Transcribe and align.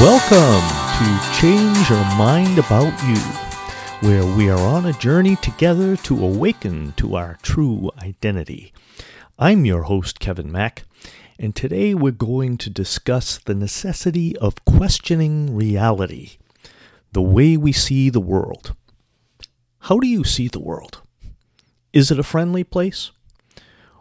Welcome 0.00 0.60
to 0.98 1.40
Change 1.40 1.88
Your 1.88 2.04
Mind 2.18 2.58
About 2.58 2.92
You, 3.08 3.16
where 4.06 4.26
we 4.36 4.50
are 4.50 4.58
on 4.58 4.84
a 4.84 4.92
journey 4.92 5.36
together 5.36 5.96
to 5.96 6.22
awaken 6.22 6.92
to 6.98 7.16
our 7.16 7.38
true 7.40 7.90
identity. 8.02 8.74
I'm 9.38 9.64
your 9.64 9.84
host, 9.84 10.20
Kevin 10.20 10.52
Mack, 10.52 10.82
and 11.38 11.56
today 11.56 11.94
we're 11.94 12.12
going 12.12 12.58
to 12.58 12.68
discuss 12.68 13.38
the 13.38 13.54
necessity 13.54 14.36
of 14.36 14.62
questioning 14.66 15.56
reality, 15.56 16.36
the 17.12 17.22
way 17.22 17.56
we 17.56 17.72
see 17.72 18.10
the 18.10 18.20
world. 18.20 18.76
How 19.78 19.98
do 19.98 20.06
you 20.06 20.24
see 20.24 20.48
the 20.48 20.60
world? 20.60 21.00
Is 21.94 22.10
it 22.10 22.18
a 22.18 22.22
friendly 22.22 22.64
place? 22.64 23.12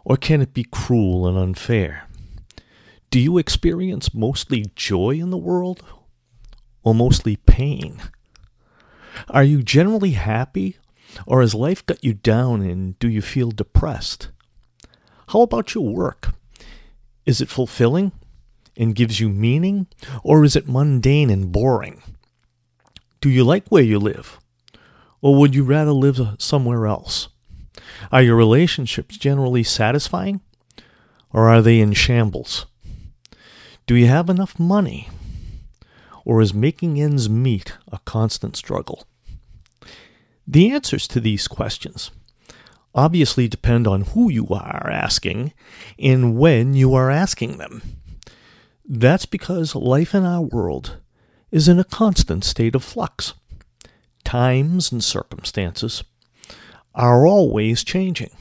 Or 0.04 0.18
can 0.18 0.42
it 0.42 0.54
be 0.54 0.66
cruel 0.66 1.26
and 1.26 1.38
unfair? 1.38 2.05
Do 3.10 3.20
you 3.20 3.38
experience 3.38 4.14
mostly 4.14 4.66
joy 4.76 5.12
in 5.12 5.30
the 5.30 5.38
world 5.38 5.82
or 6.84 6.94
mostly 6.94 7.38
pain? 7.38 8.02
Are 9.30 9.44
you 9.44 9.64
generally 9.64 10.12
happy 10.12 10.78
or 11.26 11.42
has 11.42 11.56
life 11.56 11.86
got 11.86 12.04
you 12.04 12.14
down 12.14 12.62
and 12.62 12.98
do 13.00 13.10
you 13.10 13.22
feel 13.22 13.52
depressed? 13.52 14.30
How 15.30 15.42
about 15.42 15.74
your 15.74 15.88
work? 15.88 16.36
Is 17.26 17.42
it 17.42 17.50
fulfilling 17.50 18.12
and 18.78 18.96
gives 18.96 19.20
you 19.20 19.30
meaning 19.30 19.88
or 20.24 20.44
is 20.44 20.56
it 20.56 20.68
mundane 20.68 21.30
and 21.30 21.52
boring? 21.52 22.02
Do 23.22 23.30
you 23.30 23.44
like 23.44 23.68
where 23.70 23.84
you 23.84 23.98
live 23.98 24.40
or 25.22 25.36
would 25.36 25.56
you 25.56 25.64
rather 25.64 25.92
live 25.92 26.20
uh, 26.20 26.36
somewhere 26.38 26.86
else? 26.86 27.30
Are 28.12 28.22
your 28.22 28.36
relationships 28.36 29.18
generally 29.18 29.64
satisfying 29.64 30.42
or 31.34 31.50
are 31.50 31.62
they 31.62 31.80
in 31.80 31.94
shambles? 31.94 32.68
Do 33.88 33.96
you 33.96 34.08
have 34.08 34.30
enough 34.30 34.58
money? 34.58 35.10
Or 36.24 36.42
is 36.42 36.54
making 36.54 37.00
ends 37.00 37.30
meet 37.30 37.74
a 37.92 38.00
constant 38.00 38.56
struggle? 38.56 39.06
The 40.48 40.72
answers 40.72 41.08
to 41.10 41.20
these 41.20 41.48
questions 41.48 42.12
obviously 42.96 43.48
depend 43.48 43.86
on 43.86 44.02
who 44.02 44.30
you 44.30 44.48
are 44.48 44.90
asking 44.90 45.54
and 46.00 46.38
when 46.38 46.74
you 46.74 46.96
are 46.96 47.12
asking 47.12 47.58
them. 47.58 47.82
That's 48.88 49.26
because 49.26 49.76
life 49.76 50.16
in 50.16 50.24
our 50.24 50.42
world 50.42 50.98
is 51.52 51.68
in 51.68 51.78
a 51.78 51.84
constant 51.84 52.44
state 52.44 52.74
of 52.74 52.84
flux. 52.84 53.34
Times 54.24 54.92
and 54.92 55.04
circumstances 55.04 56.04
are 56.96 57.28
always 57.28 57.84
changing. 57.84 58.32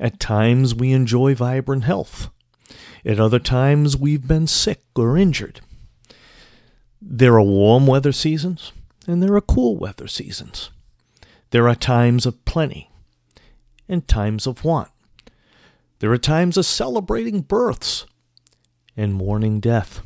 At 0.00 0.18
times 0.18 0.74
we 0.74 0.92
enjoy 0.92 1.34
vibrant 1.34 1.84
health. 1.84 2.30
At 3.04 3.20
other 3.20 3.38
times, 3.38 3.96
we've 3.96 4.26
been 4.26 4.46
sick 4.46 4.82
or 4.96 5.16
injured. 5.16 5.60
There 7.00 7.34
are 7.34 7.42
warm 7.42 7.86
weather 7.86 8.12
seasons 8.12 8.72
and 9.06 9.22
there 9.22 9.34
are 9.34 9.40
cool 9.40 9.76
weather 9.76 10.06
seasons. 10.06 10.70
There 11.50 11.68
are 11.68 11.74
times 11.74 12.26
of 12.26 12.44
plenty 12.44 12.90
and 13.88 14.06
times 14.06 14.46
of 14.46 14.64
want. 14.64 14.90
There 16.00 16.12
are 16.12 16.18
times 16.18 16.56
of 16.56 16.66
celebrating 16.66 17.40
births 17.40 18.04
and 18.96 19.14
mourning 19.14 19.60
death. 19.60 20.02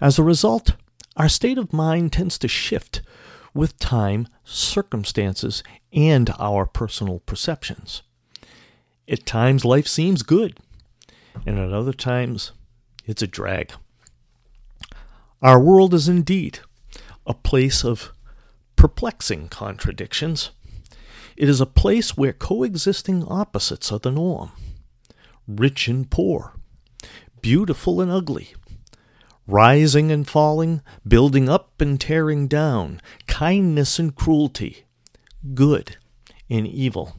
As 0.00 0.18
a 0.18 0.22
result, 0.22 0.76
our 1.16 1.28
state 1.28 1.58
of 1.58 1.72
mind 1.72 2.12
tends 2.12 2.38
to 2.38 2.48
shift 2.48 3.02
with 3.52 3.78
time, 3.78 4.28
circumstances, 4.44 5.62
and 5.92 6.30
our 6.38 6.64
personal 6.64 7.18
perceptions. 7.20 8.02
At 9.08 9.26
times, 9.26 9.64
life 9.64 9.86
seems 9.86 10.22
good 10.22 10.56
and 11.46 11.58
at 11.58 11.72
other 11.72 11.92
times 11.92 12.52
it's 13.06 13.22
a 13.22 13.26
drag. 13.26 13.72
Our 15.40 15.60
world 15.60 15.92
is 15.94 16.08
indeed 16.08 16.60
a 17.26 17.34
place 17.34 17.84
of 17.84 18.12
perplexing 18.76 19.48
contradictions. 19.48 20.50
It 21.36 21.48
is 21.48 21.60
a 21.60 21.66
place 21.66 22.16
where 22.16 22.32
coexisting 22.32 23.24
opposites 23.26 23.90
are 23.92 23.98
the 23.98 24.10
norm 24.10 24.52
rich 25.48 25.88
and 25.88 26.08
poor, 26.08 26.54
beautiful 27.40 28.00
and 28.00 28.10
ugly, 28.10 28.54
rising 29.46 30.12
and 30.12 30.28
falling, 30.28 30.80
building 31.06 31.48
up 31.48 31.80
and 31.80 32.00
tearing 32.00 32.46
down, 32.46 33.00
kindness 33.26 33.98
and 33.98 34.14
cruelty, 34.14 34.84
good 35.54 35.96
and 36.48 36.66
evil. 36.66 37.16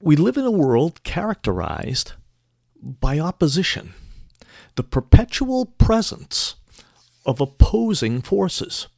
We 0.00 0.16
live 0.16 0.36
in 0.36 0.44
a 0.44 0.50
world 0.50 1.02
characterized 1.02 2.14
by 2.84 3.18
opposition, 3.18 3.94
the 4.76 4.82
perpetual 4.82 5.64
presence 5.64 6.56
of 7.24 7.40
opposing 7.40 8.20
forces. 8.20 8.88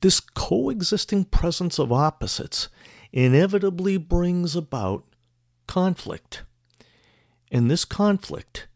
This 0.00 0.18
coexisting 0.18 1.26
presence 1.26 1.78
of 1.78 1.92
opposites 1.92 2.68
inevitably 3.12 3.96
brings 3.96 4.56
about 4.56 5.04
conflict. 5.68 6.42
And 7.52 7.70
this 7.70 7.84
conflict 7.84 8.66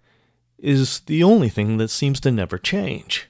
is 0.57 1.01
the 1.01 1.23
only 1.23 1.49
thing 1.49 1.77
that 1.79 1.89
seems 1.89 2.21
to 2.21 2.31
never 2.31 2.59
change. 2.59 3.29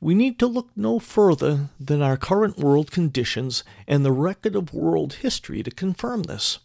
We 0.00 0.14
need 0.14 0.38
to 0.38 0.46
look 0.46 0.70
no 0.76 0.98
further 0.98 1.68
than 1.78 2.02
our 2.02 2.16
current 2.16 2.58
world 2.58 2.90
conditions 2.90 3.62
and 3.86 4.04
the 4.04 4.12
record 4.12 4.56
of 4.56 4.72
world 4.72 5.14
history 5.14 5.62
to 5.62 5.70
confirm 5.70 6.24
this. 6.24 6.60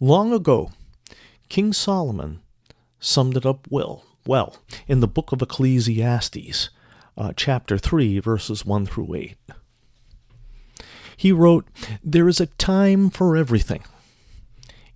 Long 0.00 0.32
ago, 0.32 0.70
King 1.48 1.72
Solomon 1.72 2.40
summed 2.98 3.36
it 3.36 3.46
up 3.46 3.66
well, 3.70 4.04
well 4.26 4.56
in 4.88 5.00
the 5.00 5.06
book 5.06 5.32
of 5.32 5.42
Ecclesiastes, 5.42 6.70
uh, 7.16 7.32
chapter 7.36 7.78
3, 7.78 8.18
verses 8.18 8.64
1 8.64 8.86
through 8.86 9.14
8. 9.14 9.36
He 11.16 11.32
wrote, 11.32 11.66
There 12.02 12.28
is 12.28 12.40
a 12.40 12.46
time 12.46 13.10
for 13.10 13.36
everything, 13.36 13.84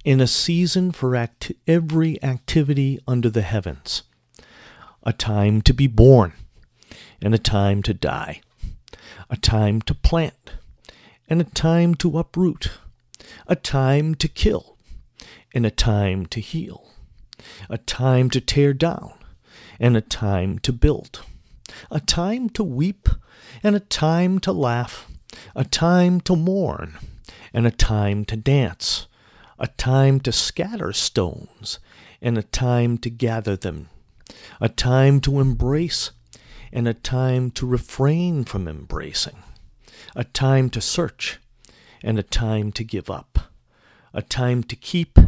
in 0.04 0.20
a 0.20 0.26
season 0.26 0.90
for 0.90 1.14
act- 1.14 1.52
every 1.66 2.22
activity 2.22 2.98
under 3.06 3.30
the 3.30 3.42
heavens, 3.42 4.02
a 5.02 5.12
time 5.12 5.62
to 5.62 5.72
be 5.72 5.86
born, 5.86 6.32
and 7.20 7.34
a 7.34 7.38
time 7.38 7.82
to 7.82 7.94
die, 7.94 8.40
a 9.30 9.36
time 9.36 9.80
to 9.82 9.94
plant, 9.94 10.52
and 11.28 11.40
a 11.40 11.44
time 11.44 11.94
to 11.96 12.18
uproot, 12.18 12.72
a 13.46 13.54
time 13.54 14.14
to 14.14 14.28
kill, 14.28 14.77
and 15.58 15.66
a 15.66 15.72
time 15.72 16.24
to 16.24 16.38
heal, 16.38 16.88
a 17.68 17.78
time 17.78 18.30
to 18.30 18.40
tear 18.40 18.72
down, 18.72 19.12
and 19.80 19.96
a 19.96 20.00
time 20.00 20.56
to 20.56 20.72
build, 20.72 21.22
a 21.90 21.98
time 21.98 22.48
to 22.48 22.62
weep, 22.62 23.08
and 23.64 23.74
a 23.74 23.80
time 23.80 24.38
to 24.38 24.52
laugh, 24.52 25.10
a 25.56 25.64
time 25.64 26.20
to 26.20 26.36
mourn, 26.36 26.96
and 27.52 27.66
a 27.66 27.72
time 27.72 28.24
to 28.24 28.36
dance, 28.36 29.08
a 29.58 29.66
time 29.66 30.20
to 30.20 30.30
scatter 30.30 30.92
stones, 30.92 31.80
and 32.22 32.38
a 32.38 32.42
time 32.44 32.96
to 32.96 33.10
gather 33.10 33.56
them, 33.56 33.88
a 34.60 34.68
time 34.68 35.20
to 35.20 35.40
embrace, 35.40 36.12
and 36.72 36.86
a 36.86 36.94
time 36.94 37.50
to 37.50 37.66
refrain 37.66 38.44
from 38.44 38.68
embracing, 38.68 39.42
a 40.14 40.22
time 40.22 40.70
to 40.70 40.80
search, 40.80 41.40
and 42.04 42.16
a 42.16 42.22
time 42.22 42.70
to 42.70 42.84
give 42.84 43.10
up, 43.10 43.40
a 44.14 44.22
time 44.22 44.62
to 44.62 44.76
keep, 44.76 45.18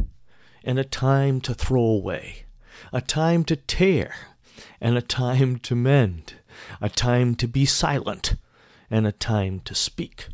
and 0.65 0.79
a 0.79 0.85
time 0.85 1.41
to 1.41 1.55
throw 1.55 1.83
away, 1.83 2.45
a 2.93 3.01
time 3.01 3.45
to 3.45 3.57
tear, 3.57 4.15
and 4.81 4.97
a 4.97 5.03
time 5.03 5.59
to 5.59 5.75
mend, 5.75 6.35
a 6.81 6.89
time 6.89 7.35
to 7.35 7.49
be 7.49 7.65
silent, 7.65 8.35
and 8.91 9.07
a 9.07 9.13
time 9.13 9.61
to 9.61 9.75
speak, 9.75 10.29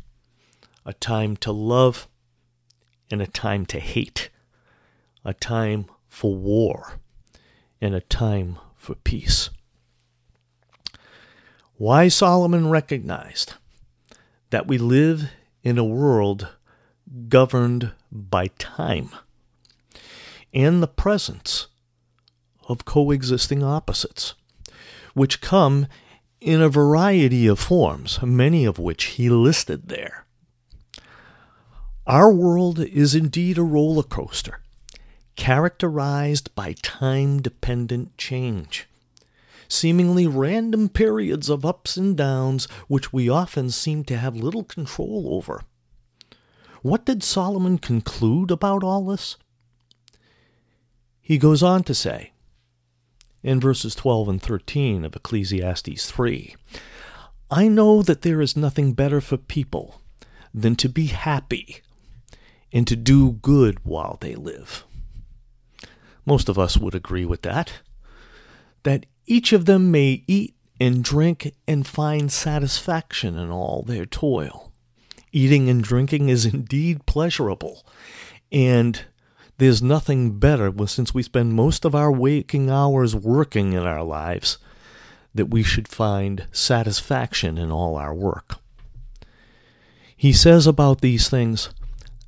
a 0.85 0.93
time 0.93 1.37
to 1.37 1.51
love, 1.51 2.07
and 3.09 3.21
a 3.21 3.27
time 3.27 3.65
to 3.65 3.79
hate, 3.79 4.29
a 5.23 5.33
time 5.33 5.85
for 6.09 6.35
war, 6.35 6.99
and 7.79 7.93
a 7.93 8.01
time 8.01 8.57
for 8.75 8.95
peace. 8.95 9.49
Why 11.77 12.07
Solomon 12.07 12.69
recognized 12.69 13.53
that 14.49 14.67
we 14.67 14.77
live 14.77 15.29
in 15.63 15.77
a 15.77 15.83
world 15.83 16.47
governed 17.29 17.91
by 18.11 18.47
time 18.57 19.11
and 20.53 20.81
the 20.81 20.87
presence 20.87 21.67
of 22.67 22.85
coexisting 22.85 23.63
opposites, 23.63 24.33
which 25.13 25.41
come 25.41 25.87
in 26.39 26.61
a 26.61 26.69
variety 26.69 27.47
of 27.47 27.59
forms, 27.59 28.21
many 28.21 28.65
of 28.65 28.77
which 28.77 29.05
he 29.05 29.29
listed 29.29 29.87
there. 29.89 30.25
Our 32.05 32.31
world 32.31 32.79
is 32.79 33.15
indeed 33.15 33.57
a 33.57 33.63
roller 33.63 34.03
coaster, 34.03 34.61
characterized 35.35 36.53
by 36.55 36.73
time 36.81 37.41
dependent 37.41 38.17
change, 38.17 38.87
seemingly 39.67 40.27
random 40.27 40.89
periods 40.89 41.49
of 41.49 41.65
ups 41.65 41.97
and 41.97 42.15
downs 42.15 42.65
which 42.87 43.11
we 43.11 43.27
often 43.27 43.71
seem 43.71 44.03
to 44.05 44.17
have 44.17 44.35
little 44.35 44.63
control 44.63 45.27
over. 45.31 45.63
What 46.81 47.05
did 47.05 47.23
Solomon 47.23 47.77
conclude 47.77 48.51
about 48.51 48.83
all 48.83 49.05
this? 49.05 49.35
He 51.27 51.37
goes 51.37 51.61
on 51.61 51.83
to 51.83 51.93
say, 51.93 52.31
in 53.43 53.59
verses 53.59 53.95
12 53.95 54.29
and 54.29 54.41
13 54.41 55.03
of 55.03 55.13
Ecclesiastes 55.13 56.09
3. 56.09 56.55
I 57.51 57.67
know 57.67 58.01
that 58.01 58.21
there 58.21 58.39
is 58.39 58.55
nothing 58.55 58.93
better 58.93 59.19
for 59.19 59.35
people 59.35 59.99
than 60.53 60.77
to 60.77 60.87
be 60.87 61.07
happy 61.07 61.81
and 62.71 62.87
to 62.87 62.95
do 62.95 63.33
good 63.33 63.83
while 63.83 64.17
they 64.21 64.35
live. 64.35 64.85
Most 66.25 66.47
of 66.47 66.57
us 66.57 66.77
would 66.77 66.95
agree 66.95 67.25
with 67.25 67.41
that. 67.41 67.73
That 68.83 69.05
each 69.25 69.51
of 69.51 69.65
them 69.65 69.91
may 69.91 70.23
eat 70.27 70.55
and 70.79 71.03
drink 71.03 71.53
and 71.67 71.85
find 71.85 72.31
satisfaction 72.31 73.37
in 73.37 73.51
all 73.51 73.83
their 73.83 74.05
toil. 74.05 74.71
Eating 75.33 75.67
and 75.67 75.83
drinking 75.83 76.29
is 76.29 76.45
indeed 76.45 77.05
pleasurable, 77.05 77.85
and 78.49 79.03
there's 79.57 79.81
nothing 79.81 80.37
better 80.39 80.71
since 80.87 81.13
we 81.13 81.23
spend 81.23 81.53
most 81.53 81.83
of 81.83 81.95
our 81.95 82.11
waking 82.11 82.69
hours 82.69 83.15
working 83.15 83.73
in 83.73 83.83
our 83.83 84.03
lives 84.03 84.57
that 85.33 85.47
we 85.47 85.63
should 85.63 85.87
find 85.87 86.47
satisfaction 86.51 87.57
in 87.57 87.71
all 87.71 87.95
our 87.95 88.13
work. 88.13 88.55
He 90.15 90.33
says 90.33 90.67
about 90.67 91.01
these 91.01 91.29
things, 91.29 91.69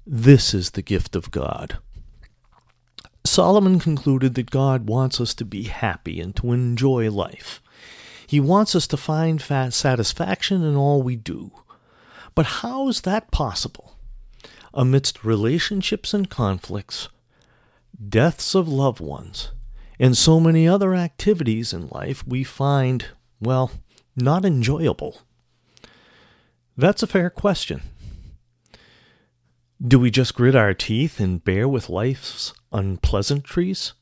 This 0.06 0.54
is 0.54 0.72
the 0.72 0.82
gift 0.82 1.16
of 1.16 1.32
God. 1.32 1.78
Solomon 3.26 3.80
concluded 3.80 4.36
that 4.36 4.50
God 4.50 4.88
wants 4.88 5.20
us 5.22 5.34
to 5.36 5.46
be 5.46 5.64
happy 5.64 6.20
and 6.20 6.36
to 6.38 6.52
enjoy 6.52 7.12
life. 7.12 7.62
He 8.26 8.40
wants 8.40 8.76
us 8.76 8.88
to 8.88 8.98
find 8.98 9.42
satisfaction 9.42 10.64
in 10.64 10.76
all 10.76 11.02
we 11.02 11.16
do. 11.16 11.52
But 12.36 12.46
how 12.46 12.88
is 12.88 13.02
that 13.02 13.32
possible? 13.32 13.98
Amidst 14.74 15.26
relationships 15.26 16.14
and 16.14 16.30
conflicts, 16.30 17.10
deaths 18.08 18.56
of 18.56 18.68
loved 18.68 19.00
ones, 19.00 19.52
and 20.00 20.18
so 20.18 20.40
many 20.40 20.68
other 20.68 20.96
activities 20.96 21.74
in 21.74 21.88
life 21.90 22.26
we 22.26 22.44
find, 22.44 23.08
well, 23.40 23.72
not 24.16 24.46
enjoyable? 24.46 25.22
That's 26.78 27.04
a 27.04 27.08
fair 27.08 27.30
question. 27.30 27.82
Do 29.82 30.00
we 30.00 30.12
just 30.12 30.36
grit 30.36 30.56
our 30.56 30.74
teeth 30.74 31.20
and 31.20 31.44
bear 31.44 31.68
with 31.68 31.90
life's 31.90 32.54
unpleasantries? 32.72 33.94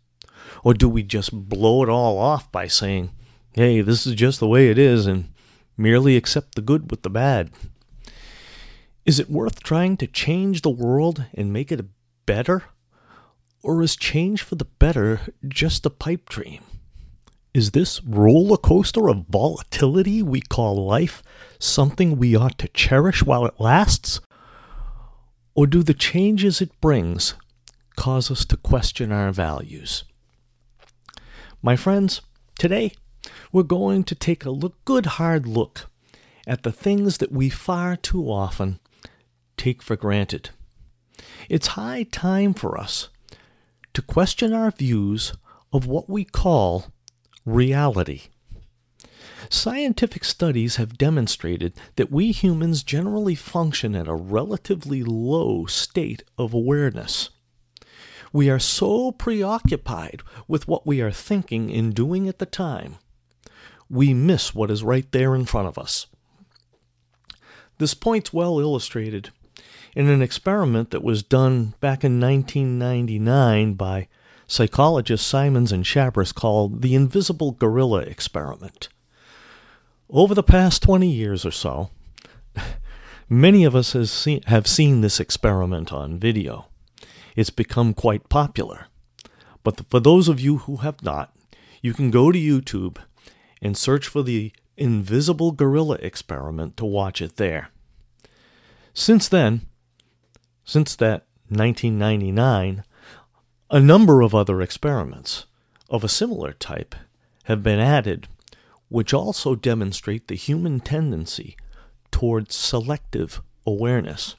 Or 0.64 0.74
do 0.74 0.90
we 0.90 1.04
just 1.04 1.50
blow 1.50 1.84
it 1.84 1.90
all 1.90 2.18
off 2.18 2.52
by 2.52 2.68
saying, 2.68 3.12
hey, 3.54 3.82
this 3.82 4.08
is 4.08 4.16
just 4.16 4.40
the 4.40 4.48
way 4.48 4.70
it 4.70 4.78
is, 4.78 5.06
and 5.06 5.32
merely 5.76 6.16
accept 6.16 6.56
the 6.56 6.62
good 6.62 6.90
with 6.90 7.04
the 7.04 7.10
bad? 7.10 7.52
Is 9.06 9.20
it 9.20 9.30
worth 9.30 9.64
trying 9.64 9.98
to 9.98 10.08
change 10.08 10.62
the 10.62 10.70
world 10.70 11.26
and 11.34 11.54
make 11.54 11.72
it 11.72 11.86
better? 12.26 12.64
Or 13.68 13.84
is 13.84 13.98
change 13.98 14.44
for 14.44 14.56
the 14.56 14.64
better 14.64 15.20
just 15.46 15.86
a 15.86 15.90
pipe 15.90 16.30
dream? 16.30 16.64
Is 17.54 17.72
this 17.72 18.02
roller 18.02 18.56
coaster 18.56 19.10
of 19.10 19.26
volatility 19.28 20.24
we 20.24 20.40
call 20.40 20.88
life 20.88 21.22
something 21.60 22.16
we 22.16 22.34
ought 22.34 22.58
to 22.60 22.70
cherish 22.70 23.24
while 23.24 23.46
it 23.46 23.60
lasts? 23.60 24.22
Or 25.54 25.68
do 25.68 25.84
the 25.84 25.94
changes 25.94 26.62
it 26.62 26.80
brings 26.80 27.34
cause 27.98 28.32
us 28.32 28.46
to 28.46 28.56
question 28.56 29.12
our 29.12 29.34
values? 29.34 30.06
My 31.62 31.76
friends, 31.76 32.22
today 32.58 32.94
we're 33.52 33.64
going 33.64 34.06
to 34.06 34.16
take 34.16 34.46
a 34.46 34.50
look, 34.50 34.76
good 34.86 35.06
hard 35.20 35.46
look 35.46 35.88
at 36.48 36.64
the 36.64 36.72
things 36.72 37.18
that 37.18 37.34
we 37.34 37.50
far 37.50 37.98
too 37.98 38.32
often 38.32 38.80
take 39.58 39.84
for 39.84 39.98
granted. 39.98 40.52
It's 41.50 41.68
high 41.68 42.04
time 42.04 42.54
for 42.54 42.78
us 42.78 43.10
to 43.98 44.02
question 44.04 44.54
our 44.54 44.70
views 44.70 45.34
of 45.74 45.88
what 45.88 46.08
we 46.08 46.24
call 46.24 46.94
reality. 47.48 48.26
Scientific 49.50 50.24
studies 50.24 50.76
have 50.76 51.00
demonstrated 51.00 51.74
that 51.96 52.12
we 52.12 52.32
humans 52.32 52.84
generally 52.84 53.34
function 53.34 53.96
at 53.96 54.08
a 54.08 54.14
relatively 54.14 55.04
low 55.04 55.66
state 55.66 56.24
of 56.38 56.54
awareness. 56.54 57.32
We 58.32 58.52
are 58.52 58.60
so 58.60 59.14
preoccupied 59.14 60.22
with 60.48 60.68
what 60.68 60.86
we 60.86 61.02
are 61.02 61.10
thinking 61.10 61.74
and 61.74 61.92
doing 61.96 62.30
at 62.30 62.38
the 62.38 62.46
time, 62.46 62.98
we 63.90 64.14
miss 64.14 64.54
what 64.54 64.70
is 64.70 64.84
right 64.84 65.12
there 65.12 65.34
in 65.34 65.46
front 65.46 65.70
of 65.70 65.80
us. 65.80 66.06
This 67.80 67.96
point's 67.96 68.32
well 68.32 68.60
illustrated 68.60 69.32
in 69.98 70.10
an 70.10 70.22
experiment 70.22 70.92
that 70.92 71.02
was 71.02 71.24
done 71.24 71.74
back 71.80 72.04
in 72.04 72.20
1999 72.20 73.74
by 73.74 74.08
psychologists 74.46 75.26
Simons 75.26 75.72
and 75.72 75.86
Chabris 75.86 76.32
called 76.32 76.84
the 76.84 76.94
Invisible 76.94 77.54
Gorilla 77.54 78.02
Experiment. 78.02 78.90
Over 80.08 80.36
the 80.36 80.44
past 80.44 80.84
20 80.84 81.10
years 81.10 81.48
or 81.48 81.52
so, 81.52 81.90
many 83.28 83.64
of 83.64 83.76
us 83.76 83.96
seen, 84.12 84.44
have 84.44 84.68
seen 84.68 85.02
this 85.02 85.20
experiment 85.20 85.92
on 85.92 86.20
video. 86.20 86.68
It's 87.36 87.50
become 87.50 87.96
quite 87.96 88.30
popular. 88.30 88.86
But 89.64 89.82
for 89.90 90.00
those 90.00 90.28
of 90.28 90.40
you 90.40 90.58
who 90.58 90.76
have 90.78 91.02
not, 91.02 91.36
you 91.82 91.96
can 91.96 92.12
go 92.12 92.32
to 92.32 92.38
YouTube 92.38 92.98
and 93.64 93.76
search 93.76 94.08
for 94.08 94.22
the 94.22 94.52
Invisible 94.78 95.54
Gorilla 95.54 95.96
Experiment 95.96 96.78
to 96.78 96.86
watch 96.86 97.20
it 97.20 97.38
there. 97.38 97.72
Since 98.94 99.28
then, 99.28 99.62
since 100.68 100.98
that 100.98 101.26
1999, 101.48 102.84
a 103.72 103.80
number 103.80 104.22
of 104.22 104.36
other 104.36 104.62
experiments 104.62 105.46
of 105.90 106.04
a 106.04 106.10
similar 106.10 106.52
type 106.52 106.94
have 107.46 107.64
been 107.64 107.80
added, 107.80 108.28
which 108.90 109.14
also 109.14 109.56
demonstrate 109.56 110.28
the 110.28 110.36
human 110.36 110.82
tendency 110.82 111.56
towards 112.12 112.54
selective 112.54 113.42
awareness. 113.66 114.36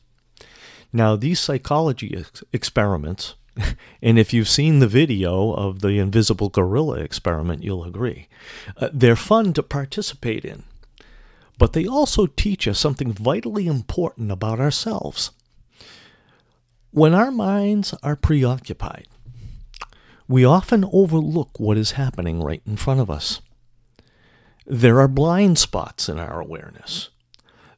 Now, 0.92 1.16
these 1.16 1.40
psychology 1.40 2.14
ex- 2.14 2.44
experiments, 2.52 3.34
and 4.02 4.18
if 4.18 4.34
you've 4.34 4.50
seen 4.50 4.80
the 4.80 4.86
video 4.86 5.52
of 5.52 5.80
the 5.80 5.98
invisible 5.98 6.50
gorilla 6.50 6.98
experiment, 6.98 7.64
you'll 7.64 7.84
agree, 7.84 8.28
uh, 8.76 8.90
they're 8.92 9.16
fun 9.16 9.54
to 9.54 9.62
participate 9.62 10.44
in. 10.44 10.64
But 11.56 11.72
they 11.72 11.86
also 11.86 12.26
teach 12.26 12.68
us 12.68 12.78
something 12.78 13.14
vitally 13.14 13.66
important 13.66 14.30
about 14.30 14.60
ourselves. 14.60 15.30
When 16.98 17.14
our 17.14 17.30
minds 17.30 17.94
are 18.02 18.16
preoccupied, 18.16 19.06
we 20.26 20.44
often 20.44 20.84
overlook 20.92 21.60
what 21.60 21.78
is 21.78 21.92
happening 21.92 22.42
right 22.42 22.60
in 22.66 22.76
front 22.76 22.98
of 22.98 23.08
us. 23.08 23.40
There 24.66 24.98
are 24.98 25.06
blind 25.06 25.60
spots 25.60 26.08
in 26.08 26.18
our 26.18 26.40
awareness. 26.40 27.10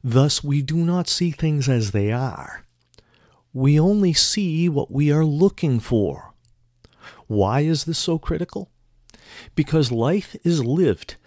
Thus, 0.03 0.43
we 0.43 0.63
do 0.63 0.77
not 0.77 1.07
see 1.07 1.29
things 1.29 1.69
as 1.69 1.91
they 1.91 2.11
are. 2.11 2.65
We 3.53 3.79
only 3.79 4.11
see 4.11 4.67
what 4.67 4.89
we 4.89 5.11
are 5.11 5.23
looking 5.23 5.79
for. 5.79 6.33
Why 7.27 7.59
is 7.59 7.83
this 7.83 7.99
so 7.99 8.17
critical? 8.17 8.71
Because 9.53 9.91
life 9.91 10.35
is 10.43 10.65
lived 10.65 11.17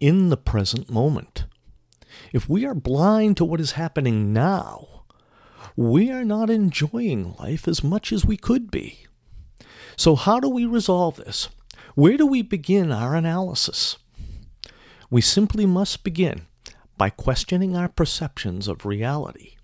in 0.00 0.28
the 0.28 0.36
present 0.36 0.90
moment. 0.90 1.46
If 2.32 2.48
we 2.48 2.66
are 2.66 2.74
blind 2.74 3.36
to 3.36 3.44
what 3.44 3.60
is 3.60 3.78
happening 3.78 4.32
now, 4.32 4.93
we 5.76 6.10
are 6.10 6.24
not 6.24 6.50
enjoying 6.50 7.34
life 7.38 7.66
as 7.66 7.82
much 7.82 8.12
as 8.12 8.24
we 8.24 8.36
could 8.36 8.70
be. 8.70 9.06
So, 9.96 10.14
how 10.14 10.40
do 10.40 10.48
we 10.48 10.66
resolve 10.66 11.16
this? 11.16 11.48
Where 11.94 12.16
do 12.16 12.26
we 12.26 12.42
begin 12.42 12.92
our 12.92 13.14
analysis? 13.14 13.96
We 15.10 15.20
simply 15.20 15.66
must 15.66 16.04
begin 16.04 16.46
by 16.96 17.10
questioning 17.10 17.76
our 17.76 17.88
perceptions 17.88 18.68
of 18.68 18.86
reality, 18.86 19.56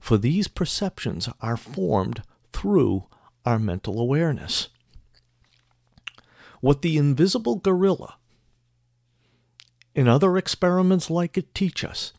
for 0.00 0.16
these 0.18 0.48
perceptions 0.48 1.28
are 1.40 1.56
formed 1.56 2.22
through 2.52 3.06
our 3.44 3.58
mental 3.58 4.00
awareness. 4.00 4.68
What 6.60 6.82
the 6.82 6.96
invisible 6.96 7.56
gorilla 7.56 8.16
and 9.94 10.08
other 10.08 10.36
experiments 10.38 11.10
like 11.10 11.36
it 11.36 11.54
teach 11.54 11.84
us 11.84 12.12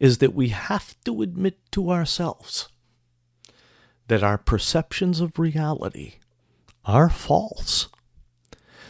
is 0.00 0.18
that 0.18 0.34
we 0.34 0.48
have 0.48 0.96
to 1.04 1.22
admit 1.22 1.58
to 1.72 1.90
ourselves 1.90 2.68
that 4.08 4.22
our 4.22 4.38
perceptions 4.38 5.20
of 5.20 5.38
reality 5.38 6.14
are 6.84 7.10
false. 7.10 7.88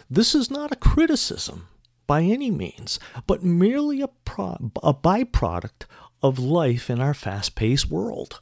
This 0.09 0.35
is 0.35 0.51
not 0.51 0.73
a 0.73 0.77
criticism 0.77 1.69
by 2.07 2.23
any 2.23 2.51
means, 2.51 2.99
but 3.27 3.43
merely 3.43 4.01
a, 4.01 4.09
pro- 4.09 4.73
a 4.83 4.95
byproduct 4.95 5.85
of 6.23 6.39
life 6.39 6.89
in 6.89 7.01
our 7.01 7.15
fast 7.15 7.55
paced 7.55 7.91
world. 7.91 8.41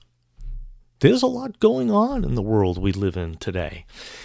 There's 1.01 1.23
a 1.23 1.27
lot 1.27 1.61
going 1.61 1.91
on 1.91 2.25
in 2.25 2.37
the 2.37 2.43
world 2.43 2.79
we 2.79 2.91
live 2.91 3.19
in 3.19 3.37
today. 3.37 3.85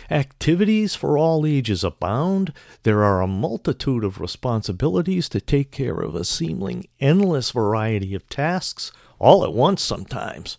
Activities 0.10 0.96
for 0.96 1.18
all 1.18 1.46
ages 1.46 1.84
abound. 1.84 2.54
There 2.84 3.04
are 3.04 3.22
a 3.22 3.28
multitude 3.28 4.06
of 4.06 4.22
responsibilities 4.22 5.28
to 5.30 5.42
take 5.42 5.72
care 5.72 6.00
of 6.00 6.16
a 6.16 6.24
seemingly 6.24 6.90
endless 7.02 7.52
variety 7.52 8.16
of 8.16 8.30
tasks, 8.30 8.94
all 9.20 9.44
at 9.44 9.54
once 9.54 9.82
sometimes. 9.82 10.58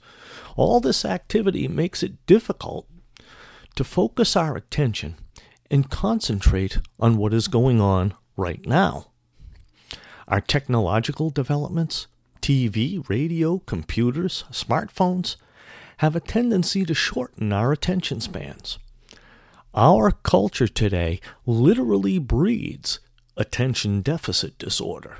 All 0.54 0.80
this 0.80 1.06
activity 1.06 1.66
makes 1.66 2.02
it 2.02 2.26
difficult 2.26 2.86
to 3.76 3.82
focus 3.82 4.36
our 4.36 4.54
attention 4.54 5.16
and 5.70 5.88
concentrate 5.88 6.76
on 7.00 7.16
what 7.16 7.32
is 7.32 7.48
going 7.48 7.80
on 7.80 8.12
right 8.36 8.66
now. 8.66 9.06
Our 10.28 10.42
technological 10.42 11.30
developments, 11.30 12.06
TV, 12.42 13.08
radio, 13.08 13.60
computers, 13.60 14.44
smartphones, 14.50 15.36
have 16.02 16.16
a 16.16 16.20
tendency 16.20 16.84
to 16.84 16.92
shorten 16.92 17.52
our 17.52 17.70
attention 17.70 18.20
spans. 18.20 18.76
Our 19.72 20.10
culture 20.10 20.66
today 20.66 21.20
literally 21.46 22.18
breeds 22.18 22.98
attention 23.36 24.02
deficit 24.02 24.58
disorder. 24.58 25.18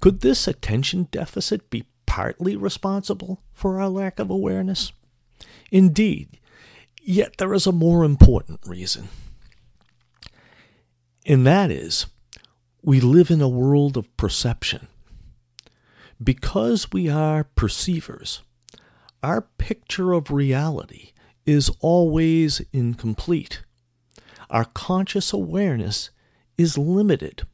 Could 0.00 0.20
this 0.20 0.48
attention 0.48 1.06
deficit 1.12 1.70
be 1.70 1.84
partly 2.04 2.56
responsible 2.56 3.44
for 3.52 3.80
our 3.80 3.88
lack 3.88 4.18
of 4.18 4.28
awareness? 4.28 4.90
Indeed, 5.70 6.40
yet 7.00 7.36
there 7.36 7.54
is 7.54 7.68
a 7.68 7.70
more 7.70 8.02
important 8.02 8.58
reason. 8.66 9.08
And 11.24 11.46
that 11.46 11.70
is, 11.70 12.06
we 12.82 12.98
live 12.98 13.30
in 13.30 13.40
a 13.40 13.48
world 13.48 13.96
of 13.96 14.16
perception. 14.16 14.88
Because 16.20 16.90
we 16.90 17.08
are 17.08 17.44
perceivers, 17.44 18.42
our 19.22 19.42
picture 19.58 20.12
of 20.12 20.30
reality 20.30 21.12
is 21.46 21.70
always 21.80 22.60
incomplete. 22.72 23.62
Our 24.50 24.64
conscious 24.64 25.32
awareness 25.32 26.10
is 26.58 26.76
limited. 26.76 27.46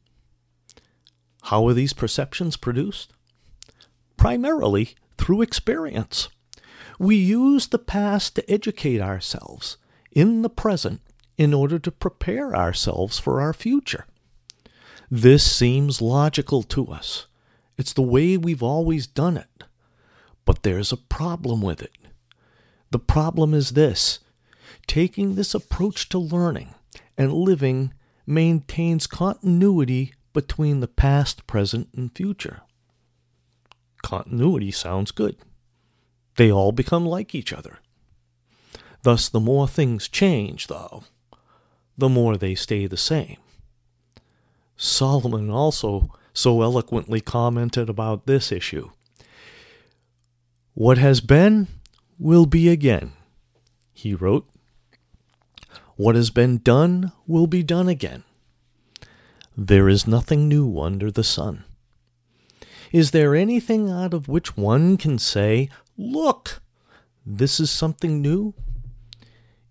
How 1.43 1.67
are 1.67 1.73
these 1.73 1.93
perceptions 1.93 2.57
produced? 2.57 3.13
Primarily 4.17 4.95
through 5.17 5.41
experience. 5.41 6.29
We 6.97 7.15
use 7.15 7.67
the 7.67 7.79
past 7.79 8.35
to 8.35 8.51
educate 8.51 9.01
ourselves 9.01 9.77
in 10.11 10.41
the 10.41 10.49
present 10.49 11.01
in 11.37 11.53
order 11.53 11.79
to 11.79 11.91
prepare 11.91 12.55
ourselves 12.55 13.17
for 13.17 13.39
our 13.39 13.53
future. 13.53 14.05
This 15.09 15.49
seems 15.49 16.01
logical 16.01 16.63
to 16.63 16.87
us. 16.87 17.27
It's 17.77 17.93
the 17.93 18.01
way 18.01 18.35
we've 18.35 18.61
always 18.61 19.07
done 19.07 19.37
it. 19.37 19.63
But 20.49 20.63
there's 20.63 20.91
a 20.91 20.97
problem 20.97 21.61
with 21.61 21.83
it. 21.83 21.95
The 22.89 22.97
problem 22.97 23.53
is 23.53 23.73
this 23.73 24.17
taking 24.87 25.35
this 25.35 25.53
approach 25.53 26.09
to 26.09 26.17
learning 26.17 26.73
and 27.15 27.31
living 27.31 27.93
maintains 28.25 29.05
continuity 29.05 30.15
between 30.33 30.79
the 30.79 30.87
past, 30.87 31.45
present, 31.45 31.89
and 31.95 32.11
future. 32.15 32.61
Continuity 34.01 34.71
sounds 34.71 35.11
good. 35.11 35.37
They 36.35 36.51
all 36.51 36.71
become 36.71 37.05
like 37.05 37.35
each 37.35 37.53
other. 37.53 37.77
Thus, 39.03 39.29
the 39.29 39.39
more 39.39 39.67
things 39.67 40.07
change, 40.07 40.65
though, 40.65 41.03
the 41.95 42.09
more 42.09 42.37
they 42.37 42.55
stay 42.55 42.87
the 42.87 42.97
same. 42.97 43.37
Solomon 44.75 45.51
also 45.51 46.11
so 46.33 46.63
eloquently 46.63 47.21
commented 47.21 47.87
about 47.87 48.25
this 48.25 48.51
issue. 48.51 48.89
What 50.79 50.97
has 50.97 51.19
been 51.19 51.67
will 52.17 52.45
be 52.45 52.69
again, 52.69 53.11
he 53.91 54.13
wrote. 54.13 54.47
What 55.97 56.15
has 56.15 56.29
been 56.29 56.59
done 56.59 57.11
will 57.27 57.47
be 57.47 57.63
done 57.63 57.89
again. 57.89 58.23
There 59.57 59.89
is 59.89 60.07
nothing 60.07 60.47
new 60.47 60.79
under 60.79 61.11
the 61.11 61.21
sun. 61.21 61.65
Is 62.93 63.11
there 63.11 63.35
anything 63.35 63.89
out 63.89 64.13
of 64.13 64.29
which 64.29 64.55
one 64.55 64.95
can 64.95 65.19
say, 65.19 65.67
Look, 65.97 66.61
this 67.25 67.59
is 67.59 67.69
something 67.69 68.21
new? 68.21 68.53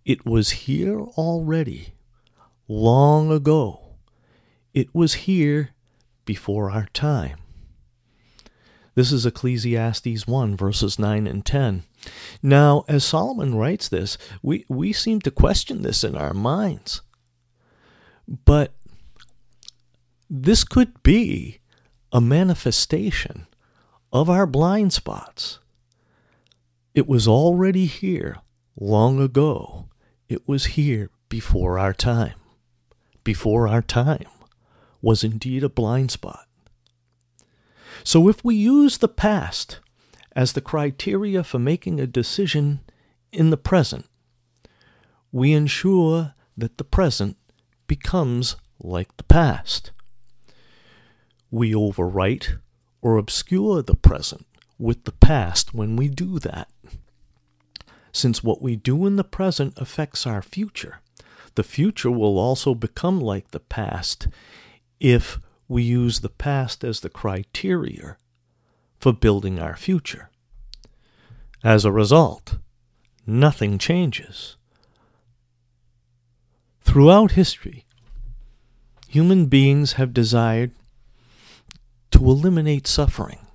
It 0.04 0.26
was 0.26 0.68
here 0.68 1.00
already, 1.00 1.94
long 2.68 3.32
ago. 3.32 3.94
It 4.74 4.94
was 4.94 5.24
here 5.24 5.70
before 6.26 6.70
our 6.70 6.88
time. 6.92 7.38
This 8.98 9.12
is 9.12 9.24
Ecclesiastes 9.24 10.26
1, 10.26 10.56
verses 10.56 10.98
9 10.98 11.28
and 11.28 11.46
10. 11.46 11.84
Now, 12.42 12.84
as 12.88 13.04
Solomon 13.04 13.54
writes 13.54 13.88
this, 13.88 14.18
we, 14.42 14.64
we 14.68 14.92
seem 14.92 15.20
to 15.20 15.30
question 15.30 15.82
this 15.82 16.02
in 16.02 16.16
our 16.16 16.34
minds. 16.34 17.02
But 18.26 18.72
this 20.28 20.64
could 20.64 21.00
be 21.04 21.60
a 22.10 22.20
manifestation 22.20 23.46
of 24.12 24.28
our 24.28 24.48
blind 24.48 24.92
spots. 24.92 25.60
It 26.92 27.06
was 27.06 27.28
already 27.28 27.86
here 27.86 28.38
long 28.80 29.20
ago. 29.20 29.86
It 30.28 30.48
was 30.48 30.74
here 30.74 31.10
before 31.28 31.78
our 31.78 31.94
time. 31.94 32.34
Before 33.22 33.68
our 33.68 33.80
time 33.80 34.26
was 35.00 35.22
indeed 35.22 35.62
a 35.62 35.68
blind 35.68 36.10
spot. 36.10 36.47
So 38.04 38.28
if 38.28 38.44
we 38.44 38.54
use 38.54 38.98
the 38.98 39.08
past 39.08 39.80
as 40.34 40.52
the 40.52 40.60
criteria 40.60 41.42
for 41.42 41.58
making 41.58 42.00
a 42.00 42.06
decision 42.06 42.80
in 43.32 43.50
the 43.50 43.56
present, 43.56 44.06
we 45.32 45.52
ensure 45.52 46.34
that 46.56 46.78
the 46.78 46.84
present 46.84 47.36
becomes 47.86 48.56
like 48.80 49.16
the 49.16 49.24
past. 49.24 49.90
We 51.50 51.72
overwrite 51.72 52.58
or 53.00 53.16
obscure 53.16 53.82
the 53.82 53.94
present 53.94 54.46
with 54.78 55.04
the 55.04 55.12
past 55.12 55.74
when 55.74 55.96
we 55.96 56.08
do 56.08 56.38
that. 56.40 56.68
Since 58.12 58.42
what 58.42 58.62
we 58.62 58.76
do 58.76 59.06
in 59.06 59.16
the 59.16 59.24
present 59.24 59.74
affects 59.76 60.26
our 60.26 60.42
future, 60.42 61.00
the 61.54 61.62
future 61.62 62.10
will 62.10 62.38
also 62.38 62.74
become 62.74 63.20
like 63.20 63.50
the 63.50 63.60
past 63.60 64.28
if 65.00 65.38
we 65.68 65.82
use 65.82 66.20
the 66.20 66.30
past 66.30 66.82
as 66.82 67.00
the 67.00 67.10
criteria 67.10 68.16
for 68.98 69.12
building 69.12 69.58
our 69.58 69.76
future. 69.76 70.30
As 71.62 71.84
a 71.84 71.92
result, 71.92 72.56
nothing 73.26 73.78
changes. 73.78 74.56
Throughout 76.80 77.32
history, 77.32 77.84
human 79.08 79.46
beings 79.46 79.92
have 79.92 80.14
desired 80.14 80.72
to 82.12 82.24
eliminate 82.24 82.86
suffering 82.86 83.46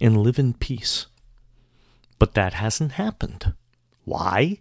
and 0.00 0.16
live 0.22 0.38
in 0.38 0.54
peace. 0.54 1.06
But 2.18 2.34
that 2.34 2.54
hasn't 2.54 2.92
happened. 2.92 3.52
Why? 4.04 4.60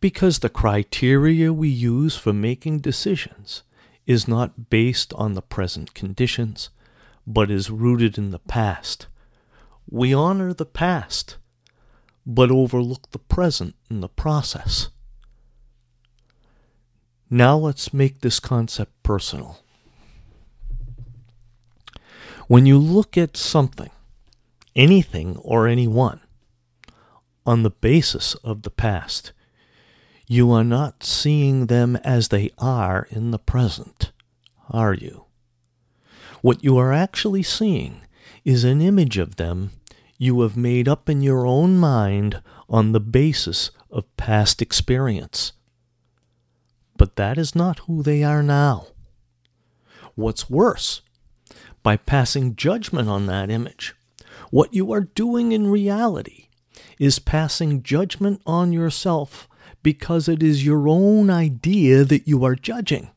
Because 0.00 0.38
the 0.38 0.48
criteria 0.48 1.52
we 1.52 1.68
use 1.68 2.16
for 2.16 2.32
making 2.32 2.80
decisions 2.80 3.62
is 4.06 4.28
not 4.28 4.70
based 4.70 5.12
on 5.14 5.34
the 5.34 5.42
present 5.42 5.94
conditions, 5.94 6.70
but 7.26 7.50
is 7.50 7.70
rooted 7.70 8.16
in 8.16 8.30
the 8.30 8.38
past. 8.38 9.08
We 9.90 10.14
honor 10.14 10.52
the 10.52 10.66
past, 10.66 11.36
but 12.24 12.50
overlook 12.50 13.10
the 13.10 13.18
present 13.18 13.74
in 13.90 14.00
the 14.00 14.08
process. 14.08 14.88
Now 17.28 17.56
let's 17.56 17.92
make 17.92 18.20
this 18.20 18.38
concept 18.38 19.02
personal. 19.02 19.58
When 22.46 22.66
you 22.66 22.78
look 22.78 23.18
at 23.18 23.36
something, 23.36 23.90
anything 24.76 25.36
or 25.38 25.66
anyone, 25.66 26.20
on 27.44 27.64
the 27.64 27.70
basis 27.70 28.34
of 28.36 28.62
the 28.62 28.70
past, 28.70 29.32
you 30.26 30.50
are 30.50 30.64
not 30.64 31.04
seeing 31.04 31.66
them 31.66 31.96
as 31.96 32.28
they 32.28 32.50
are 32.58 33.06
in 33.10 33.30
the 33.30 33.38
present, 33.38 34.12
are 34.70 34.94
you? 34.94 35.24
What 36.42 36.64
you 36.64 36.76
are 36.78 36.92
actually 36.92 37.42
seeing 37.42 38.00
is 38.44 38.64
an 38.64 38.80
image 38.80 39.18
of 39.18 39.36
them 39.36 39.70
you 40.18 40.40
have 40.40 40.56
made 40.56 40.88
up 40.88 41.08
in 41.08 41.20
your 41.20 41.46
own 41.46 41.78
mind 41.78 42.42
on 42.68 42.92
the 42.92 43.00
basis 43.00 43.70
of 43.90 44.16
past 44.16 44.62
experience. 44.62 45.52
But 46.96 47.16
that 47.16 47.38
is 47.38 47.54
not 47.54 47.80
who 47.80 48.02
they 48.02 48.24
are 48.24 48.42
now. 48.42 48.86
What's 50.14 50.48
worse, 50.48 51.02
by 51.82 51.96
passing 51.96 52.56
judgment 52.56 53.08
on 53.08 53.26
that 53.26 53.50
image, 53.50 53.94
what 54.50 54.72
you 54.72 54.92
are 54.92 55.02
doing 55.02 55.52
in 55.52 55.66
reality 55.66 56.48
is 56.98 57.18
passing 57.18 57.82
judgment 57.82 58.40
on 58.46 58.72
yourself 58.72 59.48
because 59.86 60.28
it 60.28 60.42
is 60.42 60.66
your 60.66 60.88
own 60.88 61.30
idea 61.30 62.02
that 62.02 62.26
you 62.26 62.44
are 62.44 62.56
judging. 62.56 63.08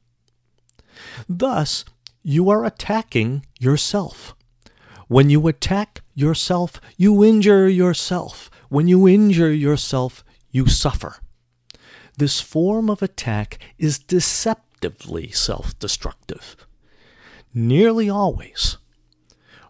Thus, 1.27 1.83
you 2.21 2.47
are 2.51 2.63
attacking 2.63 3.43
yourself. 3.59 4.35
When 5.07 5.31
you 5.31 5.47
attack 5.47 6.01
yourself, 6.13 6.79
you 6.95 7.23
injure 7.23 7.67
yourself. 7.67 8.51
When 8.69 8.88
you 8.88 9.07
injure 9.07 9.51
yourself, 9.51 10.23
you 10.51 10.67
suffer. 10.67 11.15
This 12.19 12.39
form 12.39 12.88
of 12.88 13.01
attack 13.01 13.57
is 13.79 13.97
deceptively 13.97 15.31
self 15.31 15.79
destructive. 15.79 16.55
Nearly 17.51 18.11
always, 18.11 18.77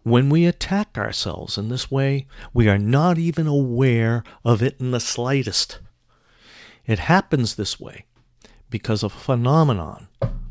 when 0.04 0.30
we 0.30 0.46
attack 0.46 0.98
ourselves 0.98 1.58
in 1.58 1.70
this 1.70 1.90
way, 1.90 2.28
we 2.54 2.68
are 2.68 2.78
not 2.78 3.18
even 3.18 3.48
aware 3.48 4.22
of 4.44 4.62
it 4.62 4.76
in 4.82 4.92
the 4.92 5.00
slightest. 5.00 5.80
It 6.90 6.98
happens 6.98 7.54
this 7.54 7.80
way 7.80 8.06
because 8.72 9.04
of 9.04 9.14
a 9.14 9.20
phenomenon 9.20 10.08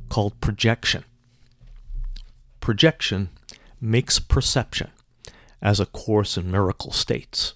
called 0.09 0.40
projection. 0.40 1.02
Projection 2.61 3.30
makes 3.80 4.21
perception, 4.21 4.92
as 5.61 5.80
A 5.80 5.87
Course 5.87 6.37
in 6.37 6.49
Miracle 6.49 6.92
states. 6.92 7.54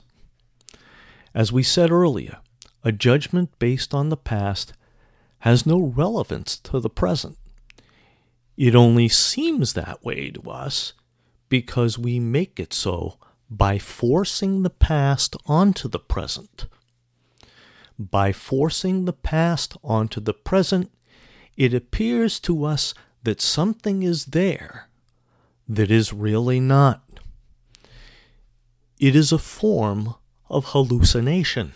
As 1.33 1.53
we 1.53 1.63
said 1.63 1.93
earlier, 1.93 2.39
a 2.83 2.91
judgment 2.91 3.57
based 3.61 3.95
on 3.95 4.09
the 4.09 4.17
past 4.17 4.73
has 5.47 5.65
no 5.65 5.81
relevance 5.81 6.57
to 6.59 6.81
the 6.81 6.91
present. 6.91 7.39
It 8.57 8.75
only 8.75 9.09
seems 9.09 9.75
that 9.75 10.05
way 10.05 10.33
to 10.33 10.51
us 10.51 10.93
because 11.49 12.01
we 12.01 12.19
make 12.19 12.59
it 12.59 12.73
so 12.73 13.17
by 13.49 13.79
forcing 13.79 14.65
the 14.65 14.71
past 14.71 15.37
onto 15.47 15.87
the 15.87 16.01
present. 16.01 16.67
By 18.11 18.33
forcing 18.33 19.05
the 19.05 19.13
past 19.13 19.77
onto 19.85 20.21
the 20.21 20.35
present, 20.35 20.91
it 21.57 21.73
appears 21.73 22.41
to 22.41 22.65
us 22.65 22.95
that 23.23 23.41
something 23.41 24.03
is 24.03 24.27
there 24.27 24.89
that 25.69 25.91
is 25.91 26.13
really 26.13 26.59
not. 26.59 27.03
It 28.99 29.15
is 29.15 29.31
a 29.31 29.39
form 29.39 30.15
of 30.49 30.67
hallucination. 30.67 31.75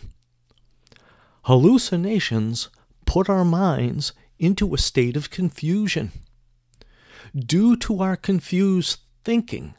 Hallucinations 1.42 2.70
put 3.04 3.28
our 3.28 3.44
minds 3.44 4.12
into 4.38 4.74
a 4.74 4.78
state 4.78 5.16
of 5.16 5.30
confusion. 5.30 6.10
Due 7.34 7.76
to 7.76 8.02
our 8.02 8.16
confused 8.16 9.00
thinking, 9.24 9.74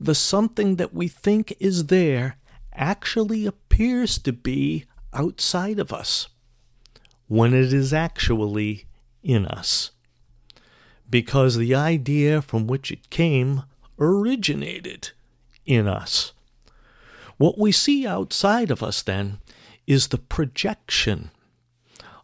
the 0.00 0.14
something 0.14 0.76
that 0.76 0.92
we 0.92 1.06
think 1.06 1.54
is 1.60 1.86
there 1.86 2.38
actually 2.72 3.46
appears 3.46 4.18
to 4.18 4.32
be 4.32 4.84
outside 5.16 5.78
of 5.78 5.92
us 5.92 6.28
when 7.26 7.52
it 7.54 7.72
is 7.72 7.92
actually 7.92 8.86
in 9.22 9.46
us. 9.46 9.90
Because 11.08 11.56
the 11.56 11.74
idea 11.74 12.42
from 12.42 12.66
which 12.66 12.92
it 12.92 13.10
came 13.10 13.62
originated 13.98 15.10
in 15.64 15.88
us. 15.88 16.32
What 17.38 17.58
we 17.58 17.72
see 17.72 18.06
outside 18.06 18.70
of 18.70 18.82
us, 18.82 19.02
then, 19.02 19.38
is 19.86 20.08
the 20.08 20.18
projection 20.18 21.30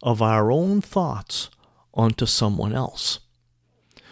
of 0.03 0.21
our 0.21 0.51
own 0.51 0.81
thoughts 0.81 1.51
onto 1.95 2.27
someone 2.27 2.73
else. 2.73 3.21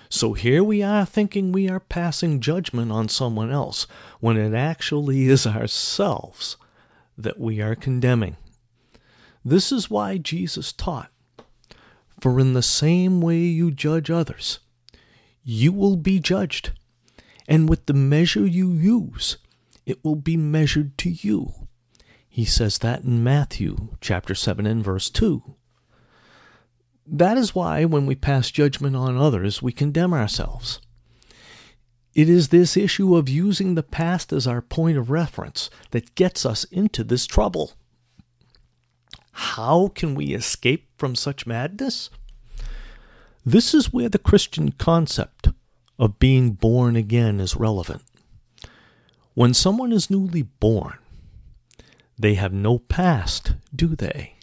So 0.08 0.32
here 0.32 0.62
we 0.62 0.82
are 0.82 1.06
thinking 1.06 1.52
we 1.52 1.68
are 1.68 1.80
passing 1.80 2.40
judgment 2.40 2.90
on 2.90 3.08
someone 3.08 3.52
else 3.52 3.86
when 4.18 4.36
it 4.36 4.54
actually 4.54 5.28
is 5.28 5.46
ourselves 5.46 6.56
that 7.16 7.38
we 7.38 7.60
are 7.60 7.74
condemning. 7.74 8.36
This 9.44 9.72
is 9.72 9.90
why 9.90 10.18
Jesus 10.18 10.72
taught 10.72 11.10
For 12.20 12.38
in 12.38 12.52
the 12.52 12.62
same 12.62 13.20
way 13.20 13.38
you 13.38 13.70
judge 13.70 14.10
others, 14.10 14.60
you 15.42 15.72
will 15.72 15.96
be 15.96 16.18
judged, 16.18 16.72
and 17.48 17.68
with 17.68 17.86
the 17.86 17.94
measure 17.94 18.46
you 18.46 18.72
use, 18.72 19.38
it 19.86 20.04
will 20.04 20.16
be 20.16 20.36
measured 20.36 20.98
to 20.98 21.10
you. 21.10 21.52
He 22.28 22.44
says 22.44 22.78
that 22.78 23.02
in 23.02 23.24
Matthew 23.24 23.96
chapter 24.00 24.34
7 24.34 24.66
and 24.66 24.84
verse 24.84 25.08
2. 25.10 25.56
That 27.06 27.36
is 27.36 27.54
why 27.54 27.84
when 27.84 28.06
we 28.06 28.14
pass 28.14 28.50
judgment 28.50 28.94
on 28.94 29.16
others, 29.16 29.60
we 29.60 29.72
condemn 29.72 30.12
ourselves. 30.12 30.80
It 32.14 32.28
is 32.28 32.48
this 32.48 32.76
issue 32.76 33.16
of 33.16 33.28
using 33.28 33.74
the 33.74 33.82
past 33.82 34.32
as 34.32 34.46
our 34.46 34.60
point 34.60 34.98
of 34.98 35.10
reference 35.10 35.70
that 35.90 36.14
gets 36.14 36.44
us 36.44 36.64
into 36.64 37.02
this 37.02 37.26
trouble. 37.26 37.72
How 39.40 39.88
can 39.94 40.14
we 40.14 40.34
escape 40.34 40.86
from 40.98 41.14
such 41.14 41.46
madness? 41.46 42.10
This 43.42 43.72
is 43.72 43.90
where 43.90 44.10
the 44.10 44.18
Christian 44.18 44.72
concept 44.72 45.48
of 45.98 46.18
being 46.18 46.50
born 46.50 46.94
again 46.94 47.40
is 47.40 47.56
relevant. 47.56 48.02
When 49.32 49.54
someone 49.54 49.92
is 49.92 50.10
newly 50.10 50.42
born, 50.42 50.98
they 52.18 52.34
have 52.34 52.52
no 52.52 52.80
past, 52.80 53.54
do 53.74 53.96
they? 53.96 54.34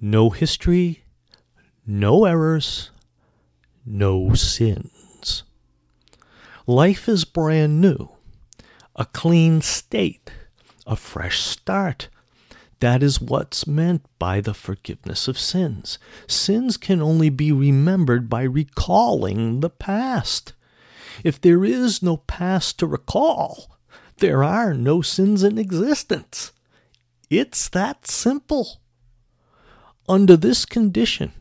No 0.00 0.30
history, 0.30 1.04
no 1.86 2.24
errors, 2.24 2.90
no 3.84 4.32
sins. 4.32 5.42
Life 6.66 7.06
is 7.06 7.26
brand 7.26 7.82
new, 7.82 8.08
a 8.96 9.04
clean 9.04 9.60
state, 9.60 10.32
a 10.86 10.96
fresh 10.96 11.42
start, 11.42 12.08
that 12.80 13.02
is 13.02 13.20
what's 13.20 13.66
meant 13.66 14.04
by 14.18 14.40
the 14.40 14.54
forgiveness 14.54 15.28
of 15.28 15.38
sins. 15.38 15.98
Sins 16.26 16.76
can 16.76 17.00
only 17.00 17.30
be 17.30 17.52
remembered 17.52 18.28
by 18.28 18.42
recalling 18.42 19.60
the 19.60 19.70
past. 19.70 20.52
If 21.22 21.40
there 21.40 21.64
is 21.64 22.02
no 22.02 22.18
past 22.18 22.78
to 22.78 22.86
recall, 22.86 23.76
there 24.18 24.42
are 24.42 24.74
no 24.74 25.02
sins 25.02 25.42
in 25.42 25.58
existence. 25.58 26.52
It's 27.30 27.68
that 27.70 28.06
simple. 28.06 28.80
Under 30.08 30.36
this 30.36 30.64
condition, 30.64 31.32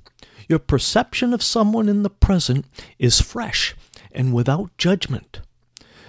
your 0.48 0.60
perception 0.60 1.34
of 1.34 1.44
someone 1.44 1.90
in 1.90 2.04
the 2.04 2.10
present 2.10 2.66
is 3.00 3.22
fresh 3.22 3.76
and 4.12 4.34
without 4.34 4.78
judgment. 4.78 5.42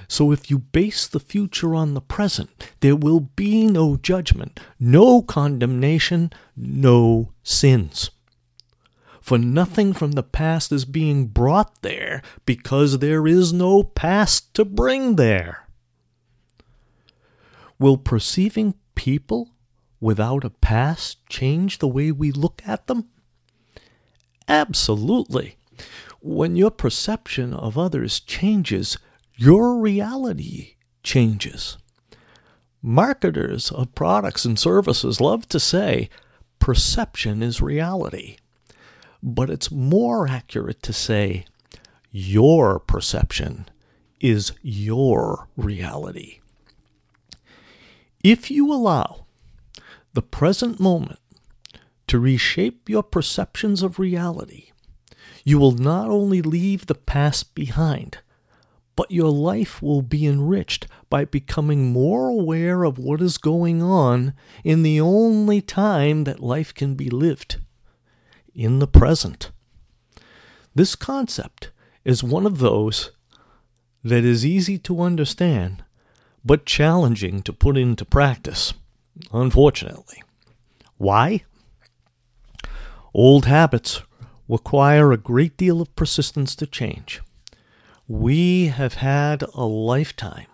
So 0.08 0.32
if 0.32 0.50
you 0.50 0.58
base 0.58 1.06
the 1.06 1.20
future 1.20 1.74
on 1.74 1.94
the 1.94 2.00
present, 2.00 2.50
there 2.80 2.96
will 2.96 3.20
be 3.20 3.66
no 3.66 3.96
judgment, 3.96 4.60
no 4.78 5.22
condemnation, 5.22 6.32
no 6.56 7.32
sins. 7.42 8.10
For 9.20 9.38
nothing 9.38 9.94
from 9.94 10.12
the 10.12 10.22
past 10.22 10.70
is 10.70 10.84
being 10.84 11.28
brought 11.28 11.80
there 11.80 12.20
because 12.44 12.98
there 12.98 13.26
is 13.26 13.54
no 13.54 13.82
past 13.82 14.52
to 14.52 14.66
bring 14.66 15.16
there. 15.16 15.66
Will 17.78 17.96
perceiving 17.96 18.74
people 18.94 19.50
without 19.98 20.44
a 20.44 20.50
past 20.50 21.26
change 21.30 21.78
the 21.78 21.88
way 21.88 22.12
we 22.12 22.30
look 22.30 22.60
at 22.66 22.86
them? 22.86 23.08
Absolutely. 24.46 25.56
When 26.20 26.56
your 26.56 26.70
perception 26.70 27.54
of 27.54 27.78
others 27.78 28.20
changes, 28.20 28.98
your 29.36 29.78
reality 29.78 30.74
changes. 31.02 31.76
Marketers 32.82 33.70
of 33.72 33.94
products 33.94 34.44
and 34.44 34.58
services 34.58 35.20
love 35.20 35.48
to 35.48 35.58
say 35.58 36.08
perception 36.58 37.42
is 37.42 37.60
reality, 37.60 38.36
but 39.22 39.50
it's 39.50 39.70
more 39.70 40.28
accurate 40.28 40.82
to 40.82 40.92
say 40.92 41.46
your 42.10 42.78
perception 42.78 43.66
is 44.20 44.52
your 44.62 45.48
reality. 45.56 46.40
If 48.22 48.50
you 48.50 48.72
allow 48.72 49.26
the 50.12 50.22
present 50.22 50.78
moment 50.78 51.18
to 52.06 52.18
reshape 52.18 52.88
your 52.88 53.02
perceptions 53.02 53.82
of 53.82 53.98
reality, 53.98 54.70
you 55.44 55.58
will 55.58 55.72
not 55.72 56.08
only 56.08 56.40
leave 56.40 56.86
the 56.86 56.94
past 56.94 57.54
behind, 57.54 58.18
but 58.96 59.10
your 59.10 59.30
life 59.30 59.82
will 59.82 60.02
be 60.02 60.26
enriched 60.26 60.86
by 61.10 61.24
becoming 61.24 61.92
more 61.92 62.28
aware 62.28 62.84
of 62.84 62.98
what 62.98 63.20
is 63.20 63.38
going 63.38 63.82
on 63.82 64.34
in 64.62 64.82
the 64.82 65.00
only 65.00 65.60
time 65.60 66.24
that 66.24 66.40
life 66.40 66.72
can 66.72 66.94
be 66.94 67.10
lived 67.10 67.56
in 68.54 68.78
the 68.78 68.86
present. 68.86 69.50
This 70.74 70.94
concept 70.94 71.70
is 72.04 72.22
one 72.22 72.46
of 72.46 72.58
those 72.58 73.10
that 74.02 74.24
is 74.24 74.44
easy 74.44 74.78
to 74.78 75.00
understand 75.00 75.84
but 76.44 76.66
challenging 76.66 77.42
to 77.42 77.52
put 77.52 77.76
into 77.76 78.04
practice, 78.04 78.74
unfortunately. 79.32 80.22
Why? 80.98 81.44
Old 83.14 83.46
habits 83.46 84.02
require 84.48 85.10
a 85.10 85.16
great 85.16 85.56
deal 85.56 85.80
of 85.80 85.94
persistence 85.96 86.54
to 86.56 86.66
change. 86.66 87.22
We 88.06 88.66
have 88.66 88.94
had 88.94 89.42
a 89.54 89.64
lifetime 89.64 90.48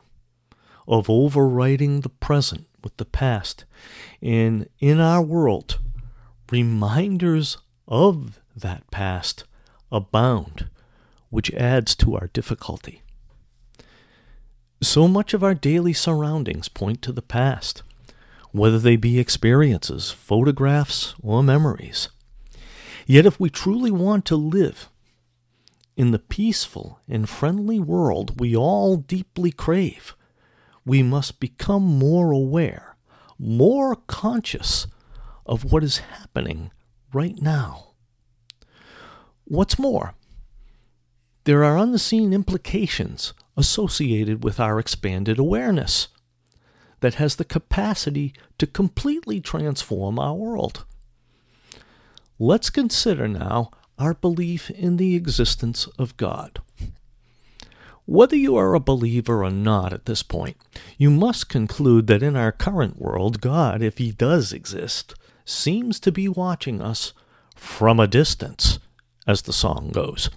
of 0.87 1.09
overwriting 1.09 2.03
the 2.03 2.09
present 2.09 2.67
with 2.85 2.97
the 2.97 3.05
past. 3.05 3.65
And 4.23 4.69
in 4.79 5.01
our 5.01 5.21
world, 5.21 5.81
reminders 6.51 7.59
of 7.89 8.41
that 8.55 8.89
past 8.93 9.45
abound, 9.91 10.71
which 11.31 11.53
adds 11.55 11.97
to 11.97 12.17
our 12.17 12.29
difficulty. 12.29 13.03
So 14.81 15.09
much 15.09 15.35
of 15.35 15.43
our 15.43 15.55
daily 15.55 15.93
surroundings 15.93 16.69
point 16.69 17.03
to 17.03 17.13
the 17.13 17.23
past, 17.23 17.83
whether 18.53 18.79
they 18.79 18.97
be 18.97 19.19
experiences, 19.19 20.11
photographs, 20.13 21.15
or 21.21 21.43
memories. 21.43 22.11
Yet, 23.07 23.27
if 23.27 23.41
we 23.41 23.51
truly 23.51 23.91
want 23.91 24.25
to 24.27 24.37
live 24.37 24.89
in 26.01 26.13
the 26.13 26.19
peaceful 26.19 26.99
and 27.07 27.29
friendly 27.29 27.79
world 27.79 28.41
we 28.41 28.57
all 28.57 28.97
deeply 28.97 29.53
crave, 29.53 30.17
we 30.83 31.03
must 31.03 31.39
become 31.41 31.83
more 31.83 32.33
aware, 32.33 32.97
more 33.39 33.95
conscious 33.95 34.87
of 35.45 35.71
what 35.71 35.85
is 35.85 35.99
happening 35.99 36.71
right 37.13 37.43
now. 37.43 37.89
What's 39.45 39.79
more, 39.79 40.15
there 41.45 41.63
are 41.63 41.77
unseen 41.77 42.33
implications 42.33 43.35
associated 43.55 44.43
with 44.43 44.59
our 44.59 44.79
expanded 44.79 45.39
awareness 45.39 46.09
that 47.01 47.17
has 47.17 47.37
the 47.37 47.45
capacity 47.45 48.33
to 48.57 48.67
completely 48.67 49.39
transform 49.39 50.19
our 50.19 50.33
world. 50.33 50.87
Let's 52.39 52.71
consider 52.71 53.29
now 53.29 53.71
our 54.01 54.15
belief 54.15 54.71
in 54.71 54.97
the 54.97 55.15
existence 55.15 55.87
of 55.99 56.17
God. 56.17 56.61
Whether 58.07 58.35
you 58.35 58.57
are 58.57 58.75
a 58.75 58.81
believer 58.81 59.45
or 59.45 59.51
not 59.51 59.93
at 59.93 60.07
this 60.07 60.23
point, 60.23 60.57
you 60.99 61.11
must 61.11 61.49
conclude 61.49 62.07
that 62.09 62.23
in 62.23 62.35
our 62.35 62.51
current 62.51 62.99
world, 62.99 63.41
God, 63.41 63.83
if 63.83 63.99
He 63.99 64.11
does 64.11 64.53
exist, 64.53 65.15
seems 65.45 66.01
to 66.01 66.11
be 66.11 66.29
watching 66.29 66.81
us 66.81 67.13
from 67.55 68.01
a 68.01 68.09
distance, 68.09 68.79
as 69.27 69.43
the 69.43 69.53
song 69.53 69.91
goes. 69.93 70.31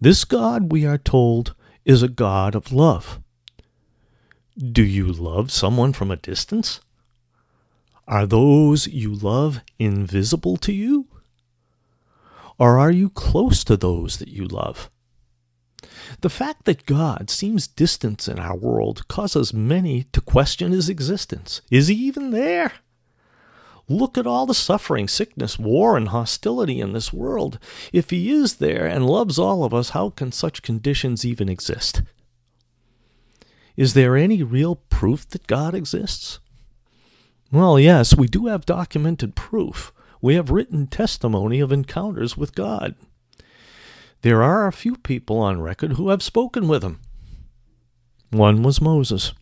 This 0.00 0.24
God, 0.24 0.72
we 0.72 0.84
are 0.84 0.98
told, 0.98 1.54
is 1.84 2.02
a 2.02 2.08
God 2.08 2.54
of 2.54 2.72
love. 2.72 3.20
Do 4.58 4.82
you 4.82 5.12
love 5.12 5.52
someone 5.52 5.92
from 5.92 6.10
a 6.10 6.16
distance? 6.16 6.80
Are 8.08 8.26
those 8.26 8.88
you 8.88 9.14
love 9.14 9.60
invisible 9.78 10.56
to 10.56 10.72
you? 10.72 11.06
Or 12.62 12.78
are 12.78 12.92
you 12.92 13.10
close 13.10 13.64
to 13.64 13.76
those 13.76 14.18
that 14.18 14.28
you 14.28 14.46
love? 14.46 14.88
The 16.20 16.30
fact 16.30 16.64
that 16.66 16.86
God 16.86 17.28
seems 17.28 17.66
distant 17.66 18.28
in 18.28 18.38
our 18.38 18.56
world 18.56 19.08
causes 19.08 19.52
many 19.52 20.04
to 20.12 20.20
question 20.20 20.70
his 20.70 20.88
existence. 20.88 21.60
Is 21.72 21.88
he 21.88 21.96
even 21.96 22.30
there? 22.30 22.74
Look 23.88 24.16
at 24.16 24.28
all 24.28 24.46
the 24.46 24.54
suffering, 24.54 25.08
sickness, 25.08 25.58
war, 25.58 25.96
and 25.96 26.10
hostility 26.10 26.80
in 26.80 26.92
this 26.92 27.12
world. 27.12 27.58
If 27.92 28.10
he 28.10 28.30
is 28.30 28.58
there 28.58 28.86
and 28.86 29.08
loves 29.08 29.40
all 29.40 29.64
of 29.64 29.74
us, 29.74 29.90
how 29.90 30.10
can 30.10 30.30
such 30.30 30.62
conditions 30.62 31.24
even 31.24 31.48
exist? 31.48 32.02
Is 33.76 33.94
there 33.94 34.16
any 34.16 34.44
real 34.44 34.76
proof 34.76 35.28
that 35.30 35.48
God 35.48 35.74
exists? 35.74 36.38
Well, 37.50 37.80
yes, 37.80 38.16
we 38.16 38.28
do 38.28 38.46
have 38.46 38.64
documented 38.64 39.34
proof. 39.34 39.92
We 40.22 40.36
have 40.36 40.50
written 40.50 40.86
testimony 40.86 41.60
of 41.60 41.70
encounters 41.70 42.36
with 42.36 42.54
God. 42.54 42.94
There 44.22 44.42
are 44.42 44.66
a 44.66 44.72
few 44.72 44.96
people 44.96 45.38
on 45.38 45.60
record 45.60 45.94
who 45.94 46.08
have 46.08 46.22
spoken 46.22 46.66
with 46.68 46.82
him. 46.82 47.00
One 48.30 48.62
was 48.62 48.80
Moses. 48.80 49.32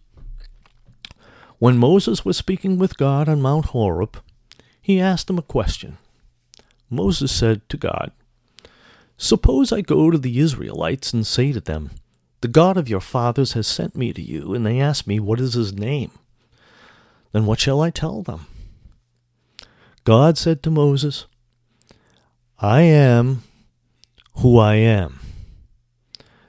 When 1.60 1.78
Moses 1.78 2.24
was 2.24 2.36
speaking 2.36 2.78
with 2.78 2.96
God 2.96 3.28
on 3.28 3.40
Mount 3.40 3.66
Horeb, 3.66 4.20
he 4.82 4.98
asked 4.98 5.30
him 5.30 5.38
a 5.38 5.42
question. 5.42 5.98
Moses 6.88 7.30
said 7.30 7.68
to 7.68 7.76
God, 7.76 8.10
Suppose 9.16 9.70
I 9.70 9.82
go 9.82 10.10
to 10.10 10.18
the 10.18 10.40
Israelites 10.40 11.12
and 11.12 11.24
say 11.24 11.52
to 11.52 11.60
them, 11.60 11.90
the 12.40 12.48
God 12.48 12.78
of 12.78 12.88
your 12.88 13.00
fathers 13.00 13.52
has 13.52 13.66
sent 13.66 13.94
me 13.94 14.14
to 14.14 14.22
you, 14.22 14.54
and 14.54 14.64
they 14.64 14.80
ask 14.80 15.06
me, 15.06 15.20
What 15.20 15.40
is 15.40 15.54
his 15.54 15.74
name? 15.74 16.10
Then 17.32 17.44
what 17.44 17.60
shall 17.60 17.82
I 17.82 17.90
tell 17.90 18.22
them? 18.22 18.46
God 20.04 20.38
said 20.38 20.62
to 20.62 20.70
Moses, 20.70 21.26
I 22.58 22.82
am 22.82 23.42
who 24.36 24.58
I 24.58 24.74
am. 24.76 25.20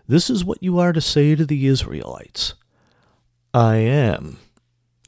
This 0.08 0.30
is 0.30 0.44
what 0.44 0.62
you 0.62 0.80
are 0.80 0.94
to 0.94 1.02
say 1.02 1.36
to 1.36 1.46
the 1.46 1.68
Israelites 1.68 2.54
I 3.54 3.76
am 3.78 4.38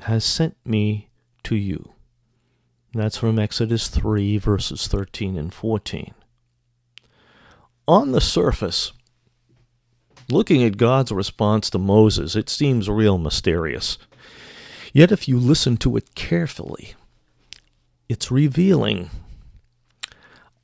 has 0.02 0.26
sent 0.26 0.56
me 0.66 1.10
to 1.44 1.56
you. 1.56 1.94
That's 2.94 3.18
from 3.18 3.40
Exodus 3.40 3.88
3, 3.88 4.38
verses 4.38 4.88
13 4.88 5.38
and 5.38 5.54
14. 5.54 6.14
On 7.88 8.12
the 8.12 8.22
surface, 8.22 8.94
Looking 10.30 10.64
at 10.64 10.78
God's 10.78 11.12
response 11.12 11.70
to 11.70 11.78
Moses, 11.78 12.36
it 12.36 12.50
seems 12.50 12.90
real 12.90 13.18
mysterious. 13.18 13.98
Yet 14.94 15.12
if 15.12 15.28
you 15.28 15.38
listen 15.38 15.78
to 15.78 15.98
it 15.98 16.16
carefully, 16.16 16.94
it's 18.10 18.32
revealing. 18.32 19.10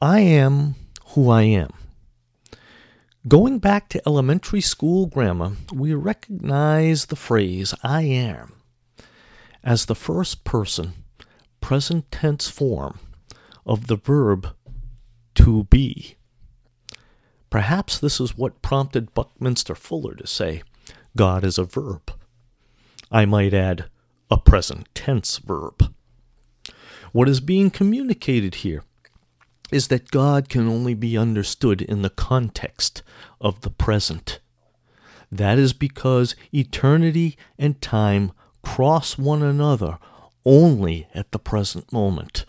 I 0.02 0.20
am 0.22 0.76
who 1.10 1.30
I 1.30 1.44
am. 1.44 1.72
Going 3.28 3.60
back 3.60 3.90
to 3.90 4.02
elementary 4.08 4.62
school 4.62 5.06
grammar, 5.06 5.54
we 5.74 5.94
recognize 5.94 7.08
the 7.08 7.16
phrase 7.16 7.74
I 7.84 8.04
am 8.04 8.54
as 9.64 9.86
the 9.86 9.96
first 9.96 10.44
person, 10.44 10.94
present 11.60 12.12
tense 12.12 12.48
form 12.48 13.00
of 13.66 13.88
the 13.88 13.98
verb 13.98 14.56
to 15.36 15.66
be. 15.66 16.16
Perhaps 17.50 18.00
this 18.00 18.20
is 18.20 18.38
what 18.38 18.62
prompted 18.62 19.14
Buckminster 19.14 19.76
Fuller 19.76 20.16
to 20.16 20.28
say, 20.28 20.62
God 21.18 21.44
is 21.44 21.58
a 21.58 21.64
verb. 21.64 22.14
I 23.12 23.26
might 23.26 23.54
add, 23.54 23.90
a 24.32 24.38
present 24.38 24.88
tense 24.94 25.40
verb. 25.40 25.94
What 27.12 27.30
is 27.30 27.40
being 27.40 27.72
communicated 27.72 28.56
here 28.56 28.84
is 29.72 29.88
that 29.88 30.12
God 30.12 30.50
can 30.50 30.68
only 30.68 30.94
be 30.94 31.18
understood 31.18 31.82
in 31.82 32.02
the 32.02 32.10
context 32.10 33.04
of 33.40 33.62
the 33.62 33.70
present. 33.70 34.40
That 35.32 35.60
is 35.60 35.74
because 35.74 36.36
eternity 36.52 37.38
and 37.58 37.82
time 37.82 38.32
cross 38.64 39.18
one 39.18 39.44
another 39.44 40.00
only 40.46 41.08
at 41.14 41.32
the 41.32 41.40
present 41.40 41.92
moment. 41.94 42.46